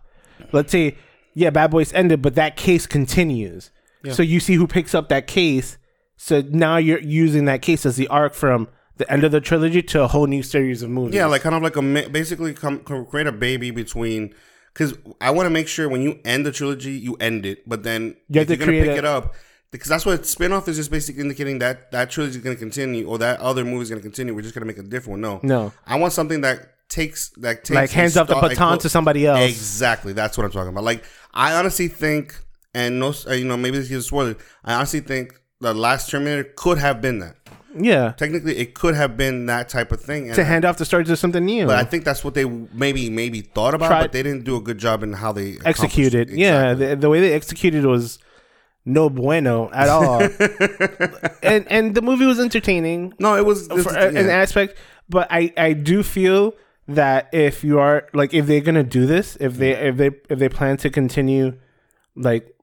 [0.51, 0.97] Let's say
[1.33, 3.71] yeah, Bad Boys ended, but that case continues.
[4.11, 5.79] So you see who picks up that case.
[6.15, 9.81] So now you're using that case as the arc from the end of the trilogy
[9.81, 11.15] to a whole new series of movies.
[11.15, 14.33] yeah like kind of like a basically come, come create a baby between
[14.75, 17.81] because I want to make sure when you end the trilogy you end it but
[17.81, 19.33] then You if to you're gonna pick a- it up
[19.71, 23.07] because that's what spin-off is just basically indicating that that trilogy is going to continue
[23.07, 25.21] or that other movie is going to continue we're just going to make a different
[25.21, 25.73] one no No.
[25.87, 29.25] I want something that takes that takes like hands off the baton like, to somebody
[29.25, 29.41] else.
[29.41, 30.83] Exactly, that's what I'm talking about.
[30.83, 32.39] Like, I honestly think,
[32.73, 34.35] and no, uh, you know, maybe this is spoiler.
[34.63, 37.35] I honestly think the last Terminator could have been that.
[37.77, 38.13] Yeah.
[38.17, 40.31] Technically, it could have been that type of thing.
[40.33, 41.65] To I- hand off the story to something new.
[41.67, 44.55] but I think that's what they maybe maybe thought about, Tried- but they didn't do
[44.55, 46.29] a good job in how they executed.
[46.31, 46.37] it.
[46.37, 48.17] Yeah, the, the way they executed was
[48.85, 50.21] no bueno at all.
[51.43, 54.77] and and the movie was entertaining no, it was for this- a- an aspect,
[55.09, 56.53] but I I do feel
[56.87, 60.39] that if you are like if they're gonna do this, if they if they if
[60.39, 61.57] they plan to continue
[62.15, 62.54] like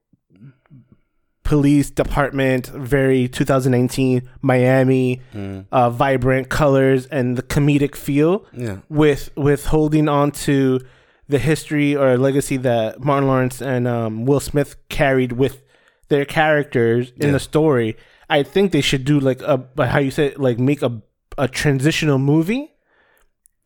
[1.43, 5.65] police department very 2019 Miami Mm.
[5.71, 8.77] uh vibrant colors and the comedic feel yeah.
[8.89, 10.79] with with holding on to
[11.27, 15.63] the history or legacy that Martin Lawrence and um, Will Smith carried with
[16.09, 17.31] their characters in Yeah.
[17.31, 17.95] the story.
[18.29, 21.01] I think they should do like a how you say like make a
[21.37, 22.71] a transitional movie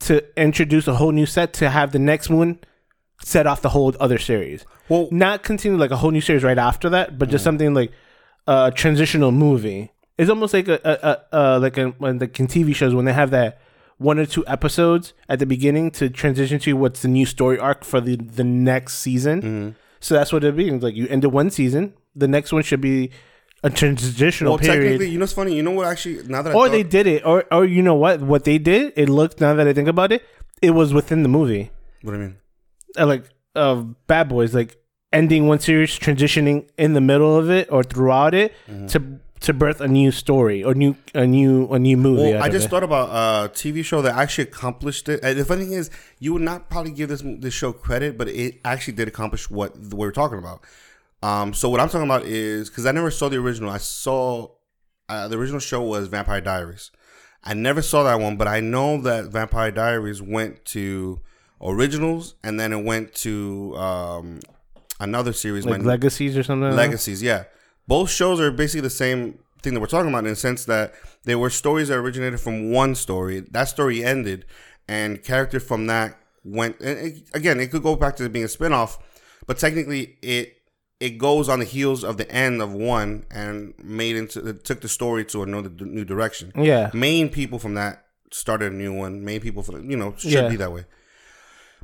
[0.01, 2.59] to introduce a whole new set to have the next one
[3.27, 4.65] set off the whole other series.
[4.87, 7.91] Well, Not continue like a whole new series right after that, but just something like
[8.47, 9.91] a transitional movie.
[10.17, 13.05] It's almost like a, a, a, a like a, when the in TV shows when
[13.05, 13.59] they have that
[13.97, 17.83] one or two episodes at the beginning to transition to what's the new story arc
[17.83, 19.41] for the the next season.
[19.41, 19.69] Mm-hmm.
[19.99, 20.69] So that's what it'd be.
[20.69, 23.11] It's like you ended one season, the next one should be
[23.63, 24.83] a transitional well, period.
[24.83, 25.53] technically, you know, it's funny.
[25.55, 25.87] You know what?
[25.87, 28.21] Actually, now that I think Or thought, they did it, or or you know what?
[28.21, 30.23] What they did, it looked now that I think about it,
[30.61, 31.71] it was within the movie.
[32.03, 32.37] what do you mean?
[32.97, 34.77] Uh, like of Bad Boys, like
[35.13, 38.87] ending one series, transitioning in the middle of it or throughout it Mm-hmm.
[38.87, 42.33] to to birth a new story or new a new a new movie.
[42.33, 42.69] Well, I just it.
[42.69, 45.19] thought about a TV show that actually accomplished it.
[45.23, 48.27] And the funny thing is, you would not probably give this this show credit, but
[48.29, 50.61] it actually did accomplish what we were talking about.
[51.21, 53.69] Um, so what I'm talking about is because I never saw the original.
[53.69, 54.49] I saw
[55.07, 56.89] uh, the original show was Vampire Diaries.
[57.43, 61.19] I never saw that one, but I know that Vampire Diaries went to
[61.61, 64.39] originals, and then it went to um,
[64.99, 66.71] another series, like legacies or something.
[66.75, 67.45] Legacies, yeah.
[67.87, 70.93] Both shows are basically the same thing that we're talking about in the sense that
[71.23, 73.39] they were stories that originated from one story.
[73.39, 74.45] That story ended,
[74.87, 76.79] and character from that went.
[76.79, 78.97] And it, again, it could go back to being a spinoff,
[79.45, 80.53] but technically, it
[80.99, 84.81] it goes on the heels of the end of one and made into it took
[84.81, 86.51] the story to another d- new direction.
[86.55, 86.89] Yeah.
[86.93, 89.23] Main people from that started a new one.
[89.23, 90.49] Main people for you know should Yeah.
[90.49, 90.85] be that way.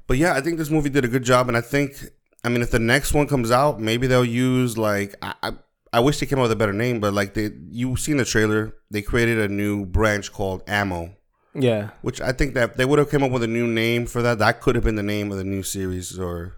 [0.08, 1.96] But yeah, I think this movie did a good job, and I think
[2.44, 5.34] I mean if the next one comes out, maybe they'll use like I.
[5.44, 5.52] I
[5.96, 8.26] I wish they came up with a better name, but like they, you seen the
[8.26, 11.14] trailer, they created a new branch called Ammo,
[11.54, 11.92] Yeah.
[12.02, 14.40] which I think that they would have come up with a new name for that.
[14.40, 16.58] That could have been the name of the new series or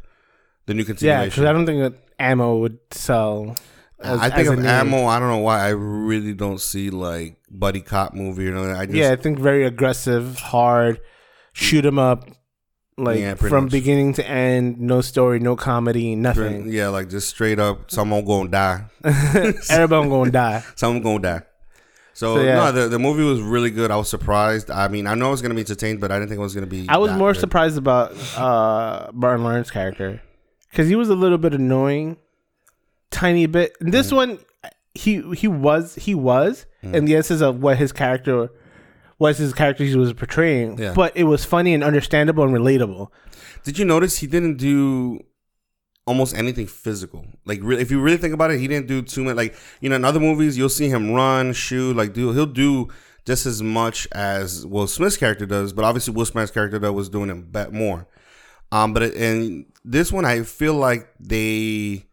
[0.67, 1.19] the new continuation.
[1.23, 3.57] Yeah, because I don't think that ammo would sell.
[3.99, 5.05] As, I think of ammo.
[5.05, 5.65] I don't know why.
[5.65, 8.71] I really don't see like buddy cop movie or nothing.
[8.73, 11.01] I just yeah, I think very aggressive, hard,
[11.51, 12.29] shoot 'em up,
[12.97, 13.71] like Yeah, from much.
[13.71, 16.71] beginning to end, no story, no comedy, nothing.
[16.71, 18.85] yeah, like just straight up, someone gonna die.
[19.69, 20.63] Everybody gonna die.
[20.75, 21.41] Someone gonna die.
[22.13, 22.55] So, So, yeah.
[22.55, 23.91] no, the the movie was really good.
[23.91, 24.71] I was surprised.
[24.71, 26.53] I mean, I know I was gonna be entertained, but I didn't think it was
[26.55, 26.85] gonna be.
[26.87, 27.39] I was more good.
[27.41, 30.21] surprised about uh Martin Lawrence character
[30.71, 32.15] because he was a little bit annoying,
[33.11, 33.75] tiny bit.
[33.81, 33.91] And Mm.
[33.91, 34.39] this one,
[34.93, 36.93] he he was he was Mm.
[36.95, 38.49] in the essence of what his character
[39.19, 40.77] was his character he was portraying.
[40.77, 40.93] Yeah.
[40.93, 43.09] But it was funny and understandable and relatable.
[43.63, 45.19] Did you notice he didn't do
[46.05, 47.25] almost anything physical?
[47.45, 49.35] Like, really, if you really think about it, he didn't do too much.
[49.35, 52.89] Like, you know, in other movies, you'll see him run, shoot, like do he'll do
[53.25, 55.73] just as much as Will Smith's character does.
[55.73, 58.07] But obviously, Will Smith's character though was doing it bet more.
[58.71, 62.05] Um, but in this one, I feel like they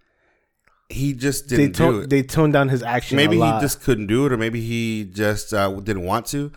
[0.88, 2.10] he just didn't do it.
[2.10, 3.16] they toned down his action.
[3.16, 6.52] maybe he just couldn't do it, or maybe he just uh, didn't want to.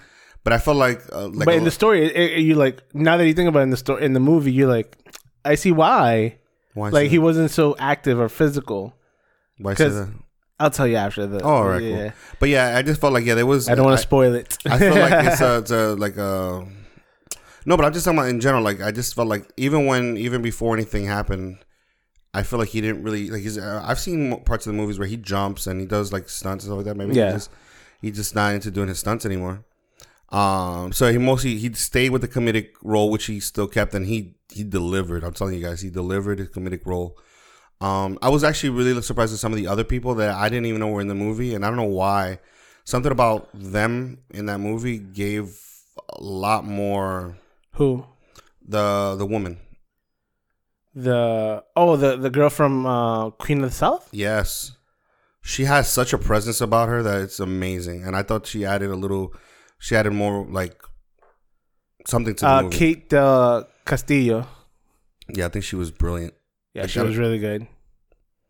[0.45, 3.17] But I felt like, uh, like but in the story, it, it- you like now
[3.17, 4.95] that you think about it in the story in the movie, you're like,
[5.43, 6.37] I see why.
[6.73, 8.93] why Like he wasn't so active or physical.
[9.57, 10.13] why say that?
[10.59, 11.41] I'll tell you after the.
[11.41, 12.03] Oh, all right, yeah.
[12.11, 12.11] cool.
[12.39, 13.67] But yeah, I just felt like yeah, there was.
[13.67, 14.57] I don't want to spoil it.
[14.65, 16.65] I feel like it's a, it's a like a
[17.65, 18.63] no, but I'm just talking about in general.
[18.63, 21.57] Like I just felt like even when even before anything happened,
[22.35, 23.41] I feel like he didn't really like.
[23.41, 26.29] He's uh, I've seen parts of the movies where he jumps and he does like
[26.29, 26.95] stunts and stuff like that.
[26.95, 27.27] Maybe Yeah.
[27.31, 27.49] he just
[28.01, 29.63] he's just not into doing his stunts anymore.
[30.29, 34.05] Um, so he mostly he stayed with the comedic role, which he still kept, and
[34.05, 35.23] he he delivered.
[35.23, 37.17] I'm telling you guys, he delivered his comedic role.
[37.81, 40.65] Um, I was actually really surprised at some of the other people that I didn't
[40.65, 42.39] even know were in the movie, and I don't know why.
[42.85, 45.59] Something about them in that movie gave
[46.09, 47.37] a lot more
[47.73, 48.05] Who?
[48.67, 49.59] the the woman.
[50.93, 54.07] The oh the the girl from uh, Queen of the South.
[54.11, 54.73] Yes,
[55.41, 58.89] she has such a presence about her that it's amazing, and I thought she added
[58.89, 59.33] a little.
[59.85, 60.81] She added more like
[62.07, 62.75] something to the Uh, movie.
[62.75, 64.47] Kate uh, Castillo.
[65.31, 66.33] Yeah, I think she was brilliant.
[66.73, 67.67] Yeah, Like she was really good.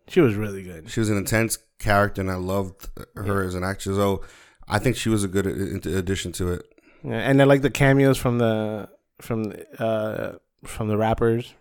[0.08, 0.90] She was really good.
[0.90, 3.98] She was an intense character, and I loved her as an actress.
[3.98, 4.22] So
[4.66, 5.46] I think she was a good
[5.86, 6.62] addition to it.
[7.04, 8.88] Yeah, and I like the cameos from the
[9.20, 11.54] from uh from the rappers.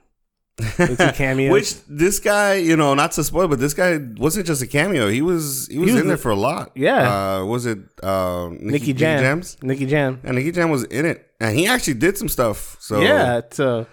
[0.58, 1.52] It's a cameo.
[1.52, 5.08] Which this guy, you know, not to spoil, but this guy wasn't just a cameo.
[5.08, 6.70] He was he was, was in there the- for a lot.
[6.76, 7.38] Yeah.
[7.40, 9.20] Uh, was it uh, Nicky Jam.
[9.20, 9.56] Jams?
[9.62, 10.20] Nicky Jam.
[10.22, 12.76] And Nicky Jam was in it, and he actually did some stuff.
[12.80, 13.86] So yeah, so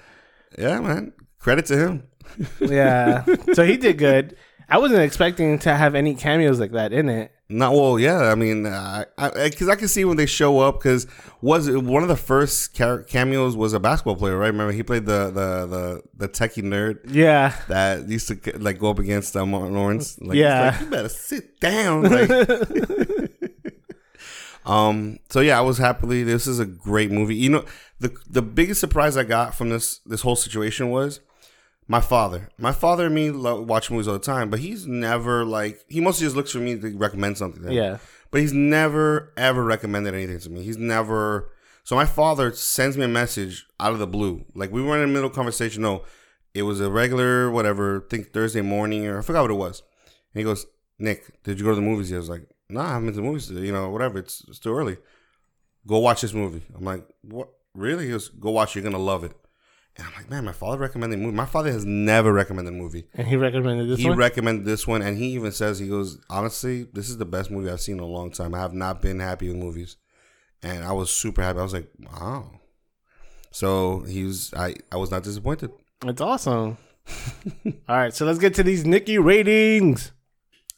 [0.58, 1.14] yeah, man.
[1.40, 2.04] Credit to him.
[2.60, 4.36] yeah, so he did good.
[4.70, 7.32] I wasn't expecting to have any cameos like that in it.
[7.52, 8.32] Not well, yeah.
[8.32, 11.06] I mean, I because I, can see when they show up because
[11.42, 14.48] was one of the first cameos was a basketball player, right?
[14.48, 18.90] Remember he played the the the the techie nerd Yeah, that used to like go
[18.90, 20.20] up against um, Martin Lawrence.
[20.22, 20.72] Like, Yeah.
[20.72, 22.04] like, you better sit down.
[22.04, 22.30] Like,
[24.66, 25.20] um.
[25.30, 26.24] So yeah, I was happily.
[26.24, 27.36] This is a great movie.
[27.36, 27.66] You know,
[28.00, 31.20] the the biggest surprise I got from this this whole situation was
[31.92, 32.42] my father.
[32.58, 36.00] My father and me lo- watch movies all the time, but he's never like he
[36.02, 37.62] mostly just looks for me to recommend something.
[37.64, 37.74] to him.
[37.74, 37.98] yeah,
[38.32, 40.64] But he's never ever recommended anything to me.
[40.64, 41.52] He's never.
[41.84, 44.46] So my father sends me a message out of the blue.
[44.56, 45.82] Like we were in the middle of conversation.
[45.82, 46.04] No,
[46.54, 48.06] it was a regular whatever.
[48.10, 49.84] think Thursday morning or I forgot what it was.
[50.34, 50.66] And he goes,
[51.00, 52.10] Nick, did you go to the movies?
[52.12, 53.48] yet?" I was like, Nah, I haven't been to the movies.
[53.48, 53.66] today.
[53.66, 54.20] You know, whatever.
[54.20, 54.98] It's, it's too early.
[55.88, 56.62] Go watch this movie.
[56.76, 57.50] I'm like, what?
[57.74, 58.06] Really?
[58.06, 58.76] He goes, go watch.
[58.76, 58.80] it.
[58.84, 59.34] You're gonna love it.
[59.98, 61.36] And I'm like, man, my father recommended a movie.
[61.36, 64.18] My father has never recommended a movie and he recommended this he one.
[64.18, 67.70] recommended this one, and he even says he goes, honestly, this is the best movie
[67.70, 68.56] I've seen in a long time.
[68.56, 69.98] I have not been happy with movies,
[70.64, 71.60] and I was super happy.
[71.60, 72.52] I was like, wow.
[73.52, 75.72] So he was, I, I was not disappointed.
[76.06, 76.78] it's awesome.
[77.90, 80.14] All right, so let's get to these Nikki ratings.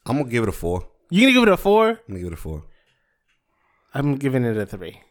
[0.07, 0.88] I'm gonna give it a four.
[1.11, 1.89] You gonna give it a four?
[1.89, 2.64] I'm gonna give it a four.
[3.93, 5.01] I'm giving it a three.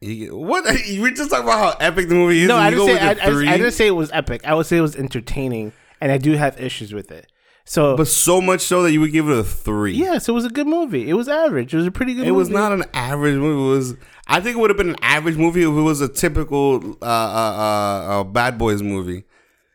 [0.00, 0.64] You what?
[0.86, 2.48] You were just talking about how epic the movie is.
[2.48, 2.98] No, I didn't say.
[2.98, 3.52] I, I?
[3.54, 4.42] I didn't say it was epic.
[4.44, 7.30] I would say it was entertaining and I do have issues with it.
[7.66, 9.92] So But so much so that you would give it a three.
[9.92, 11.08] yes, it was a good movie.
[11.08, 11.74] It was average.
[11.74, 12.26] It was a pretty good.
[12.26, 13.62] It was not an average movie.
[13.62, 13.94] It was
[14.26, 17.04] I think it would have been an average movie if it was a typical uh,
[17.04, 19.24] uh, uh, uh, Bad Boys movie.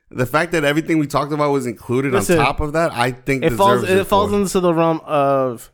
[0.10, 3.12] The fact that everything we talked about was included Listen, on top of that, I
[3.12, 3.82] think It falls.
[3.82, 5.72] deserves It falls into the realm of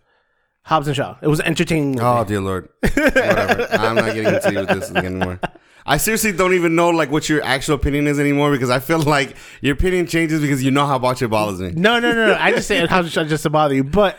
[0.63, 1.17] Hobbs and Shaw.
[1.21, 1.99] It was entertaining.
[1.99, 2.69] Oh dear lord!
[2.81, 3.67] Whatever.
[3.71, 5.39] I'm not getting into you with this anymore.
[5.85, 8.99] I seriously don't even know like what your actual opinion is anymore because I feel
[8.99, 11.71] like your opinion changes because you know how much it bothers me.
[11.71, 12.37] No, no, no, no.
[12.39, 14.17] I just say Hobbs and Shaw just to bother you, but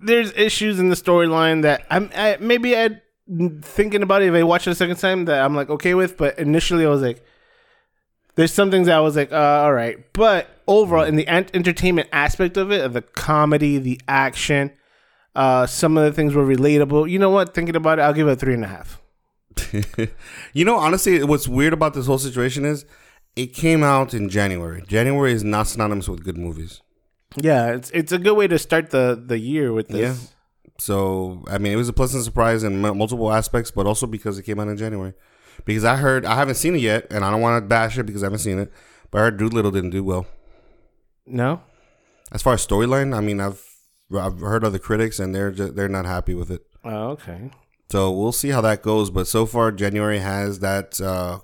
[0.00, 3.00] there's issues in the storyline that I'm I, maybe I
[3.62, 6.16] thinking about it if I watch it a second time that I'm like okay with,
[6.16, 7.24] but initially I was like,
[8.34, 11.50] there's some things that I was like, uh, all right, but overall in the ent-
[11.54, 14.72] entertainment aspect of it, of the comedy, the action,
[15.34, 17.10] uh, some of the things were relatable.
[17.10, 17.54] You know what?
[17.54, 19.00] Thinking about it, I'll give it a three and a half.
[20.52, 22.84] you know, honestly, what's weird about this whole situation is
[23.36, 24.82] it came out in January.
[24.86, 26.82] January is not synonymous with good movies.
[27.36, 30.00] Yeah, it's it's a good way to start the the year with this.
[30.22, 30.70] Yeah.
[30.78, 34.38] So I mean, it was a pleasant surprise in m- multiple aspects, but also because
[34.38, 35.12] it came out in January.
[35.64, 38.04] Because I heard I haven't seen it yet, and I don't want to bash it
[38.06, 38.72] because I haven't seen it.
[39.10, 40.26] But I heard Dolittle didn't do well.
[41.26, 41.60] No,
[42.32, 43.62] As far as storyline, I mean, I've
[44.14, 46.62] I've heard other critics, and they're just, they're not happy with it.
[46.84, 47.50] oh, okay.
[47.90, 49.10] So we'll see how that goes.
[49.10, 51.40] But so far, January has that uh,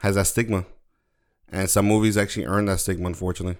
[0.00, 0.64] has that stigma,
[1.50, 3.06] and some movies actually earn that stigma.
[3.08, 3.56] Unfortunately,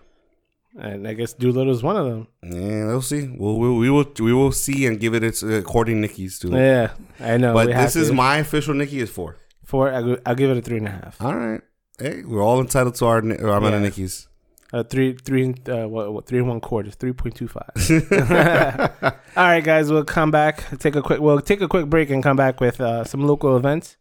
[0.78, 2.28] And I guess Dolittle is one of them.
[2.42, 3.28] yeah, we'll see.
[3.36, 6.48] We'll, we'll we will we will see and give it its uh, according Nikki's to.
[6.50, 7.54] Yeah, I know.
[7.54, 9.36] But this is my official Nikki is four.
[9.64, 9.90] four.
[9.92, 11.20] I'll, I'll give it a three and a half.
[11.22, 11.60] All right.
[11.98, 13.78] Hey, we're all entitled to our amount of Yeah.
[13.78, 14.28] Nikki's.
[14.74, 17.70] Uh, three, three, uh, what, what, three and one quarters, three point two five.
[19.36, 20.64] All right, guys, we'll come back.
[20.80, 21.20] Take a quick.
[21.20, 23.96] We'll take a quick break and come back with uh, some local events.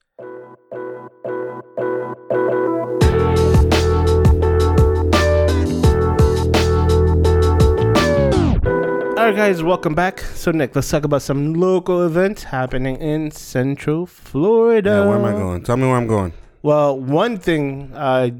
[9.15, 10.21] All right, guys, welcome back.
[10.21, 14.89] So, Nick, let's talk about some local events happening in Central Florida.
[14.89, 15.61] Yeah, where am I going?
[15.61, 16.34] Tell me where I'm going.
[16.63, 18.32] Well, one thing uh,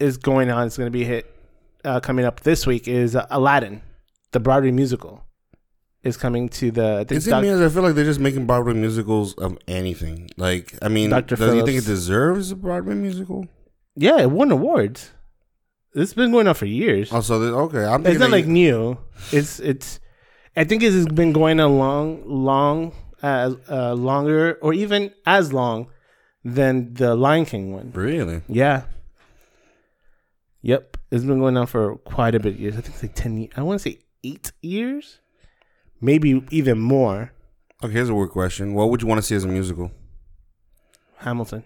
[0.00, 0.66] is going on.
[0.66, 1.35] It's going to be hit
[1.86, 2.88] uh, coming up this week.
[2.88, 3.80] Is uh, Aladdin,
[4.32, 5.24] the Broadway musical,
[6.02, 6.98] is coming to the.
[7.00, 7.52] I think it Doc- me?
[7.64, 10.28] I feel like they're just making Broadway musicals of anything.
[10.36, 11.36] Like, I mean, Dr.
[11.36, 13.46] does you think it deserves a Broadway musical?
[13.94, 15.12] yeah, it won awards.
[15.94, 17.10] It's been going on for years.
[17.10, 18.98] Also, th- okay, I'm it's thinking not like new.
[19.32, 20.00] It's it's.
[20.54, 25.88] I think it's been going on long, long, as uh, longer, or even as long
[26.44, 27.92] than the Lion King one.
[27.94, 28.42] really.
[28.48, 28.84] Yeah.
[30.66, 30.96] Yep.
[31.12, 32.76] It's been going on for quite a bit of years.
[32.76, 33.52] I think it's like 10 years.
[33.56, 35.20] I want to say eight years.
[36.00, 37.32] Maybe even more.
[37.84, 38.74] Okay, here's a weird question.
[38.74, 39.92] What would you want to see as a musical?
[41.18, 41.62] Hamilton.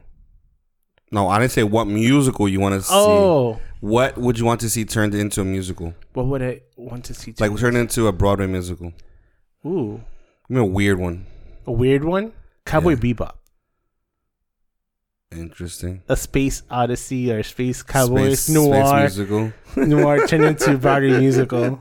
[1.10, 2.92] No, I didn't say what musical you want to see.
[2.94, 3.58] Oh.
[3.80, 5.94] What would you want to see turned into a musical?
[6.12, 7.34] What would I want to see?
[7.38, 7.56] Like too?
[7.56, 8.92] turned into a Broadway musical.
[9.64, 10.02] Ooh.
[10.46, 11.24] Give me a weird one.
[11.66, 12.34] A weird one?
[12.66, 12.96] Cowboy Yeah.
[12.96, 13.32] Bebop.
[15.32, 16.02] Interesting.
[16.08, 19.08] A space odyssey or space cowboy Space- noir.
[19.08, 19.52] space musical.
[19.76, 21.78] noir turned into Broadway musical.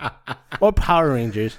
[0.60, 1.56] or Power Rangers.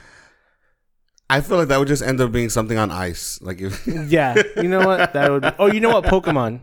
[1.30, 3.40] I feel like that would just end up being something on ice.
[3.42, 4.36] Like if Yeah.
[4.58, 5.14] You know what?
[5.14, 6.04] That would be, Oh, you know what?
[6.06, 6.60] Pokemon.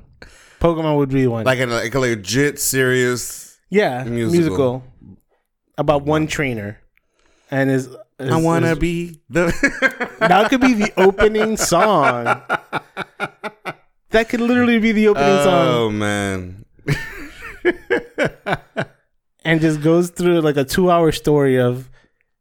[0.61, 1.45] Pokemon would be one.
[1.45, 4.31] like a like a legit serious Yeah, Musical.
[4.41, 4.85] musical.
[5.79, 6.79] about one trainer,
[7.51, 7.87] and is,
[8.19, 9.47] is I wanna is- be the
[10.21, 12.43] that could be the opening song.
[14.11, 16.65] That could literally be the opening song, Oh man.
[19.45, 21.89] and just goes through like a two-hour story of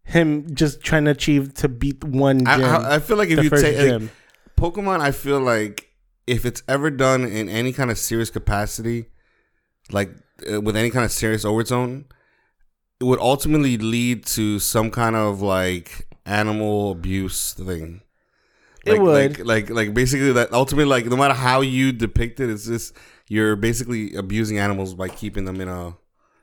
[0.04, 2.48] him just trying to achieve to beat one gym.
[2.48, 4.10] I, I, I feel like if you take like.
[4.58, 5.90] Pokemon, I feel like
[6.28, 9.06] if it's ever done in any kind of serious capacity,
[9.92, 10.10] like
[10.52, 12.06] uh, with any kind of serious overtone,
[13.00, 18.02] it would ultimately lead to some kind of like animal abuse thing.
[18.86, 19.38] It Like, would.
[19.40, 22.94] like, like, like basically that ultimately, like no matter how you depict it, it's just
[23.28, 25.96] you're basically abusing animals by keeping them in a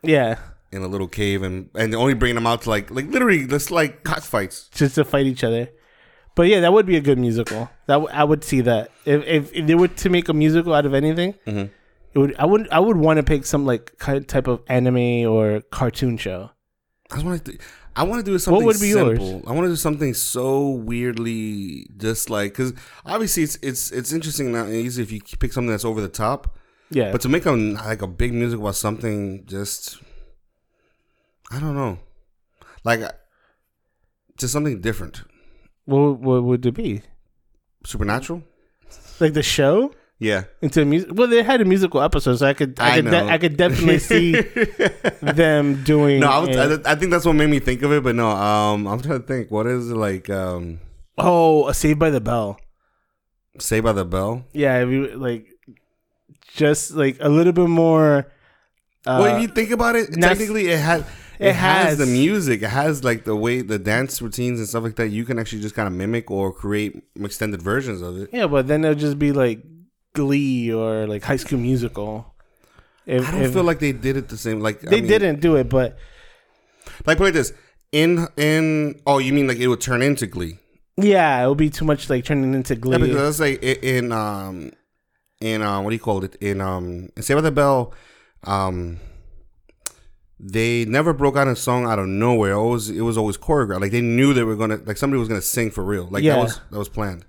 [0.02, 0.38] yeah,
[0.70, 3.70] in a little cave and and only bringing them out to like like literally just
[3.70, 4.68] like cockfights.
[4.74, 5.68] just to fight each other.
[6.34, 7.70] But yeah, that would be a good musical.
[7.86, 10.74] That w- I would see that if, if if they were to make a musical
[10.74, 11.70] out of anything, Mhm.
[12.12, 12.36] it would.
[12.38, 16.18] I would I would want to pick some like kind type of anime or cartoon
[16.18, 16.50] show.
[17.10, 17.56] I just want to.
[17.98, 19.18] I want to do something would be yours?
[19.18, 19.48] simple.
[19.48, 22.74] I want to do something so weirdly just like because
[23.06, 26.56] obviously it's it's it's interesting and easy if you pick something that's over the top,
[26.90, 29.98] Yeah, but to make a like a big music about something just
[31.50, 31.98] I don't know,
[32.84, 33.12] like uh,
[34.36, 35.22] just something different,
[35.86, 37.02] what what would it be?
[37.84, 38.42] supernatural.
[39.20, 39.92] Like the show?
[40.18, 41.10] Yeah, into music.
[41.12, 43.56] Well, they had a musical episode, so I could I, I could de- I could
[43.58, 44.32] definitely see
[45.22, 46.20] them doing.
[46.20, 48.02] no, I, was, a- I, I think that's what made me think of it.
[48.02, 49.50] But no, um, I'm trying to think.
[49.50, 50.30] What is it like?
[50.30, 50.80] Um,
[51.18, 52.58] oh, a Saved by the Bell.
[53.58, 54.44] Saved by the Bell.
[54.52, 55.48] Yeah, we, like
[56.54, 58.26] just like a little bit more.
[59.06, 61.02] Uh, well, if you think about it, nas- technically it has
[61.38, 62.62] it, It has, has- the music.
[62.62, 65.08] It has like the way the dance routines and stuff like that.
[65.08, 68.30] You can actually just kind of mimic or create extended versions of it.
[68.32, 69.62] yeah, but then it'll just be like
[70.16, 72.10] Glee or like High School Musical.
[73.06, 74.58] If, I don't if- feel like they did it the same.
[74.60, 75.96] Like I they mean, didn't do it, but
[77.06, 77.52] Like put it like this
[77.92, 79.00] in in.
[79.06, 80.58] Oh, you mean like it would turn into Glee?
[80.96, 82.92] yeah, it would be too much like turning into Glee.
[82.98, 84.72] Yeah, because let's say i- in um
[85.40, 87.92] in um what do you call it in um in Saved by the Bell,
[88.44, 88.98] um
[90.38, 92.54] they never broke out a song out of nowhere.
[92.54, 93.80] Always it was always choreographed.
[93.80, 96.08] Like they knew they were gonna like somebody was gonna sing for real.
[96.10, 96.34] Like Yeah.
[96.36, 97.24] that was that was planned.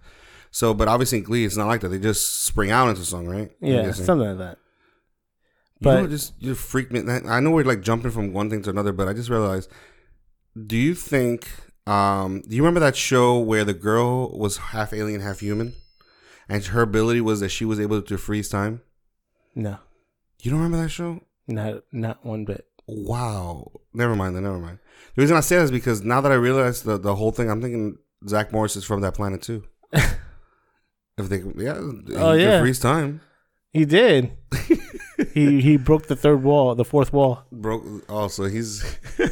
[0.52, 1.90] So, but obviously in Glee, it's not like that.
[1.90, 3.52] They just spring out into song, right?
[3.62, 4.58] Yeah, something like that.
[5.80, 7.02] you know, but- just you freak me.
[7.28, 9.70] I know we're like jumping from one thing to another, but I just realized.
[10.66, 11.48] Do you think?
[11.86, 15.74] Um, do you remember that show where the girl was half alien, half human,
[16.50, 18.82] and her ability was that she was able to freeze time?
[19.56, 19.78] No,
[20.42, 21.22] You don't remember that show?
[21.48, 22.66] not not one bit.
[22.88, 23.72] Wow.
[23.94, 24.36] Never mind.
[24.36, 24.80] Then never mind.
[25.16, 27.50] The reason I say that is because now that I realize the the whole thing,
[27.50, 29.64] I'm thinking Zach Morris is from that planet too.
[31.18, 31.78] if they, yeah,
[32.18, 32.60] Oh, yeah.
[32.62, 33.22] freeze time.
[33.74, 34.32] He did.
[35.34, 37.44] he he broke the third wall, the fourth wall.
[37.52, 37.84] Broke.
[38.10, 38.82] Oh, so he's.
[39.18, 39.24] He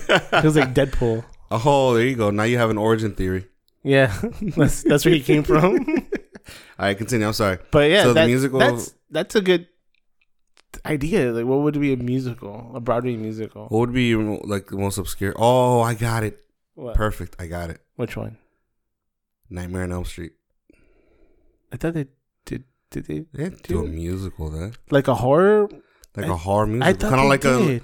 [0.44, 1.24] was like Deadpool.
[1.52, 2.30] oh, there you go.
[2.32, 3.48] Now you have an origin theory.
[3.84, 5.78] Yeah, that's that's where he came from.
[6.78, 7.26] All right, continue.
[7.26, 7.60] I'm sorry.
[7.72, 9.68] But yeah, So the musical- That's that's a good
[10.86, 11.32] idea.
[11.32, 12.72] Like, what would be a musical?
[12.76, 13.64] A Broadway musical?
[13.70, 15.34] What would be like the most obscure?
[15.38, 16.40] Oh, I got it.
[16.76, 16.96] What?
[16.96, 17.36] Perfect.
[17.40, 17.80] I got it.
[17.96, 18.38] Which one?
[19.50, 20.34] Nightmare on Elm Street.
[21.76, 22.06] I thought they
[22.46, 22.64] did.
[22.92, 25.68] Did they They didn't do a musical then, like a horror?
[26.16, 27.82] like I- a horror musical, kind of like did.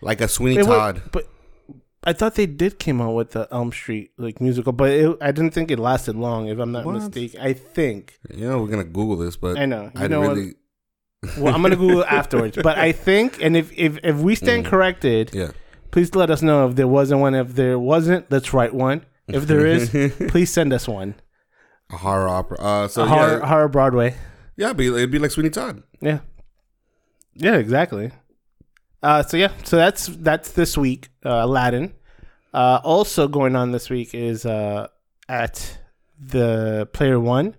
[0.00, 1.02] a like a Sweeney Wait, what- Todd.
[1.12, 1.28] but
[2.02, 5.32] I thought they did came out with the Elm Street like musical, but it, I
[5.32, 6.48] didn't think it lasted long.
[6.48, 6.94] If I'm not What?
[6.94, 9.84] mistaken, I think You know, we're gonna Google this, but I know.
[9.94, 10.36] You I know what?
[10.36, 10.54] really,
[11.38, 12.56] Well, I'm gonna Google it afterwards.
[12.62, 14.68] But I think, and if if if we stand Mm.
[14.70, 15.50] corrected, yeah.
[15.90, 17.34] please let us know if there wasn't one.
[17.34, 19.04] If there wasn't, let's write one.
[19.28, 19.88] If there is,
[20.32, 21.14] please send us one.
[21.90, 22.58] A horror opera.
[22.60, 24.14] Uh, so a horror, yeah, horror Broadway.
[24.56, 25.82] yeah, it'd be, it'd be like Sweeney Todd.
[26.00, 26.20] Yeah,
[27.34, 28.10] yeah, exactly.
[29.02, 31.08] Uh, so yeah, so that's that's this week.
[31.24, 31.94] Uh, Aladdin.
[32.52, 34.86] Uh, also going on this week is uh,
[35.28, 35.78] at
[36.18, 37.56] the Player One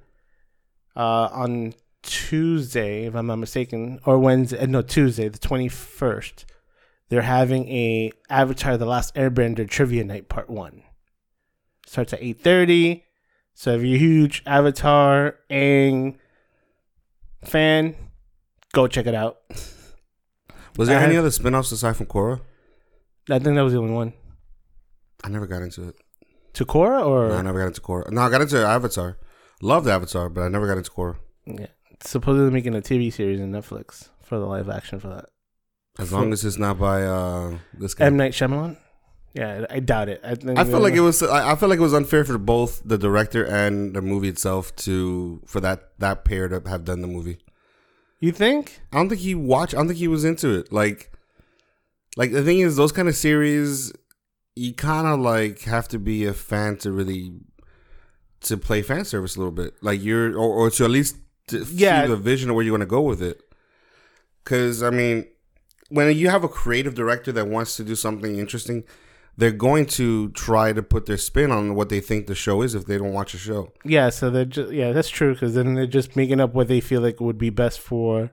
[0.95, 4.59] uh, on Tuesday, if I'm not mistaken, or Wednesday.
[4.59, 6.45] uh, No, Tuesday, the twenty first.
[7.09, 10.81] They're having a Avatar: The Last Airbender trivia night, part one.
[11.85, 13.04] Starts at eight thirty.
[13.55, 16.17] So if you're a huge Avatar Aang
[17.45, 17.95] fan,
[18.73, 19.37] go check it out.
[20.77, 22.41] Was there I any other spin-offs aside from Korra?
[23.29, 24.13] I think that was the only one.
[25.23, 25.95] I never got into it.
[26.53, 28.11] To Korra or No, I never got into Korra.
[28.11, 29.17] No, I got into Avatar.
[29.61, 31.15] Loved Avatar, but I never got into Korra.
[31.45, 31.67] yeah,
[32.03, 35.25] supposedly making a TV series in Netflix for the live action for that.
[35.97, 38.05] As long as it's not by uh, this guy.
[38.05, 38.75] M Night Shyamalan.
[39.35, 40.21] Yeah, I doubt it.
[40.23, 40.31] I,
[40.61, 41.21] I feel like it was.
[41.21, 45.41] I feel like it was unfair for both the director and the movie itself to
[45.45, 47.39] for that that pair to have done the movie.
[48.21, 48.79] You think?
[48.93, 49.73] I don't think he watched.
[49.73, 50.71] I don't think he was into it.
[50.71, 51.11] Like,
[52.15, 53.91] like the thing is, those kind of series,
[54.55, 57.33] you kind of like have to be a fan to really
[58.41, 59.73] to play fan service a little bit.
[59.81, 61.17] Like you're, or, or to at least
[61.49, 62.03] to Yeah.
[62.03, 63.41] see the vision of where you're going to go with it.
[64.45, 65.27] Because I mean,
[65.89, 68.85] when you have a creative director that wants to do something interesting,
[69.37, 72.73] they're going to try to put their spin on what they think the show is
[72.73, 73.71] if they don't watch the show.
[73.83, 76.79] Yeah, so they're just yeah, that's true because then they're just making up what they
[76.81, 78.31] feel like would be best for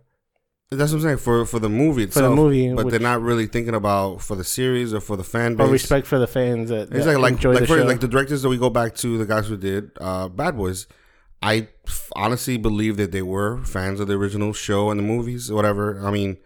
[0.71, 3.01] That's what I'm saying for for the movie itself, for the movie, but which, they're
[3.01, 6.27] not really thinking about for the series or for the fan or respect for the
[6.27, 8.95] fans that, that Exactly, like like the for like the directors that we go back
[8.97, 10.87] to, the guys who did uh, Bad Boys.
[11.45, 15.51] I f- honestly believe that they were fans of the original show and the movies,
[15.51, 16.01] or whatever.
[16.07, 16.37] I mean,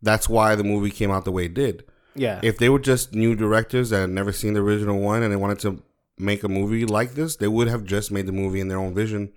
[0.00, 1.84] that's why the movie came out the way it did.
[2.20, 5.32] Yeah, If they were just new directors that had never seen the original one and
[5.32, 5.82] they wanted to
[6.18, 8.94] make a movie like this, they would have just made the movie in their own
[8.94, 9.32] vision,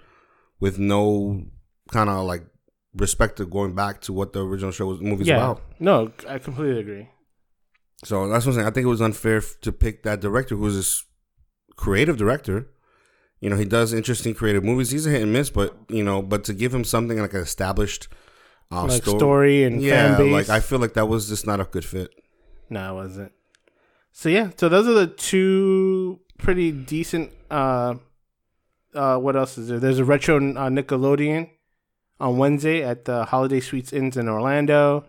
[0.59, 1.45] with no
[1.91, 2.43] kind of like
[2.93, 5.38] respect to going back to what the original show was movie's yeah.
[5.38, 5.61] about.
[5.79, 7.07] No, I completely agree.
[8.03, 8.67] So that's what I'm saying.
[8.67, 11.05] I think it was unfair to pick that director who's this
[11.77, 12.67] creative director.
[13.39, 14.91] You know, he does interesting creative movies.
[14.91, 17.39] He's a hit and miss, but you know, but to give him something like an
[17.39, 18.09] established
[18.73, 20.34] uh, like story, story, and yeah, fan base.
[20.34, 22.09] like I feel like that was just not a good fit.
[22.70, 23.32] No, it wasn't.
[24.11, 27.32] So yeah, so those are the two pretty decent.
[27.49, 27.95] uh
[28.93, 29.80] uh What else is there?
[29.80, 31.49] There's a retro uh, Nickelodeon
[32.20, 35.05] on Wednesday at the Holiday Suites Inns in Orlando.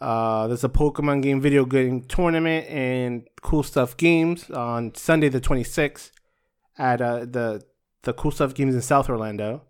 [0.00, 5.40] Uh, there's a Pokemon game video game tournament and cool stuff games on Sunday the
[5.40, 6.10] 26th
[6.76, 7.62] at uh, the
[8.02, 9.62] the cool stuff games in South Orlando.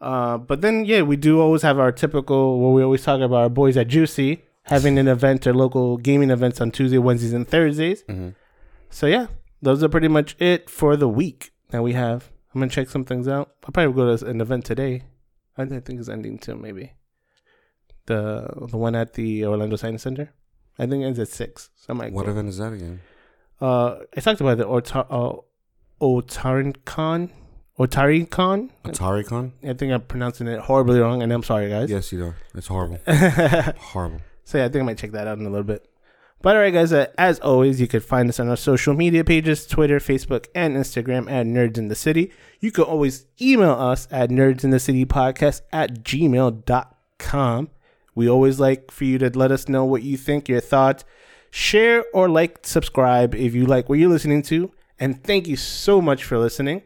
[0.00, 3.36] Uh, but then yeah, we do always have our typical where we always talk about
[3.36, 7.46] our boys at Juicy having an event or local gaming events on Tuesday, Wednesdays, and
[7.48, 8.02] Thursdays.
[8.04, 8.34] Mhm.
[8.90, 9.26] So yeah,
[9.62, 12.30] those are pretty much it for the week that we have.
[12.54, 13.50] I'm gonna check some things out.
[13.64, 15.02] I'll probably go to an event today.
[15.58, 16.92] I think it's ending too, maybe.
[18.06, 20.32] The the one at the Orlando Science Center.
[20.78, 21.70] I think it ends at six.
[21.76, 22.32] So I might What go.
[22.32, 23.00] event is that again?
[23.60, 25.36] Uh, I talked about the Otar uh,
[26.00, 27.30] Otaricon.
[27.78, 28.70] Otaricon.
[28.84, 29.52] AtariCon?
[29.62, 31.90] I think I'm pronouncing it horribly wrong, and I'm sorry, guys.
[31.90, 32.36] Yes, you are.
[32.54, 32.98] It's horrible.
[33.06, 34.20] horrible.
[34.46, 35.86] So yeah, I think I might check that out in a little bit.
[36.40, 36.92] But all right, guys.
[36.92, 40.76] Uh, as always, you could find us on our social media pages: Twitter, Facebook, and
[40.76, 42.30] Instagram at Nerds in the City.
[42.60, 47.70] You can always email us at Nerds in the City Podcast at gmail.com.
[48.14, 51.04] We always like for you to let us know what you think, your thoughts.
[51.50, 54.70] Share or like, subscribe if you like what you're listening to.
[55.00, 56.82] And thank you so much for listening.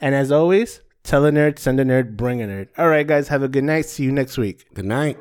[0.00, 2.68] And as always, tell a nerd, send a nerd, bring a nerd.
[2.76, 3.86] All right, guys, have a good night.
[3.86, 4.66] See you next week.
[4.74, 5.18] Good night.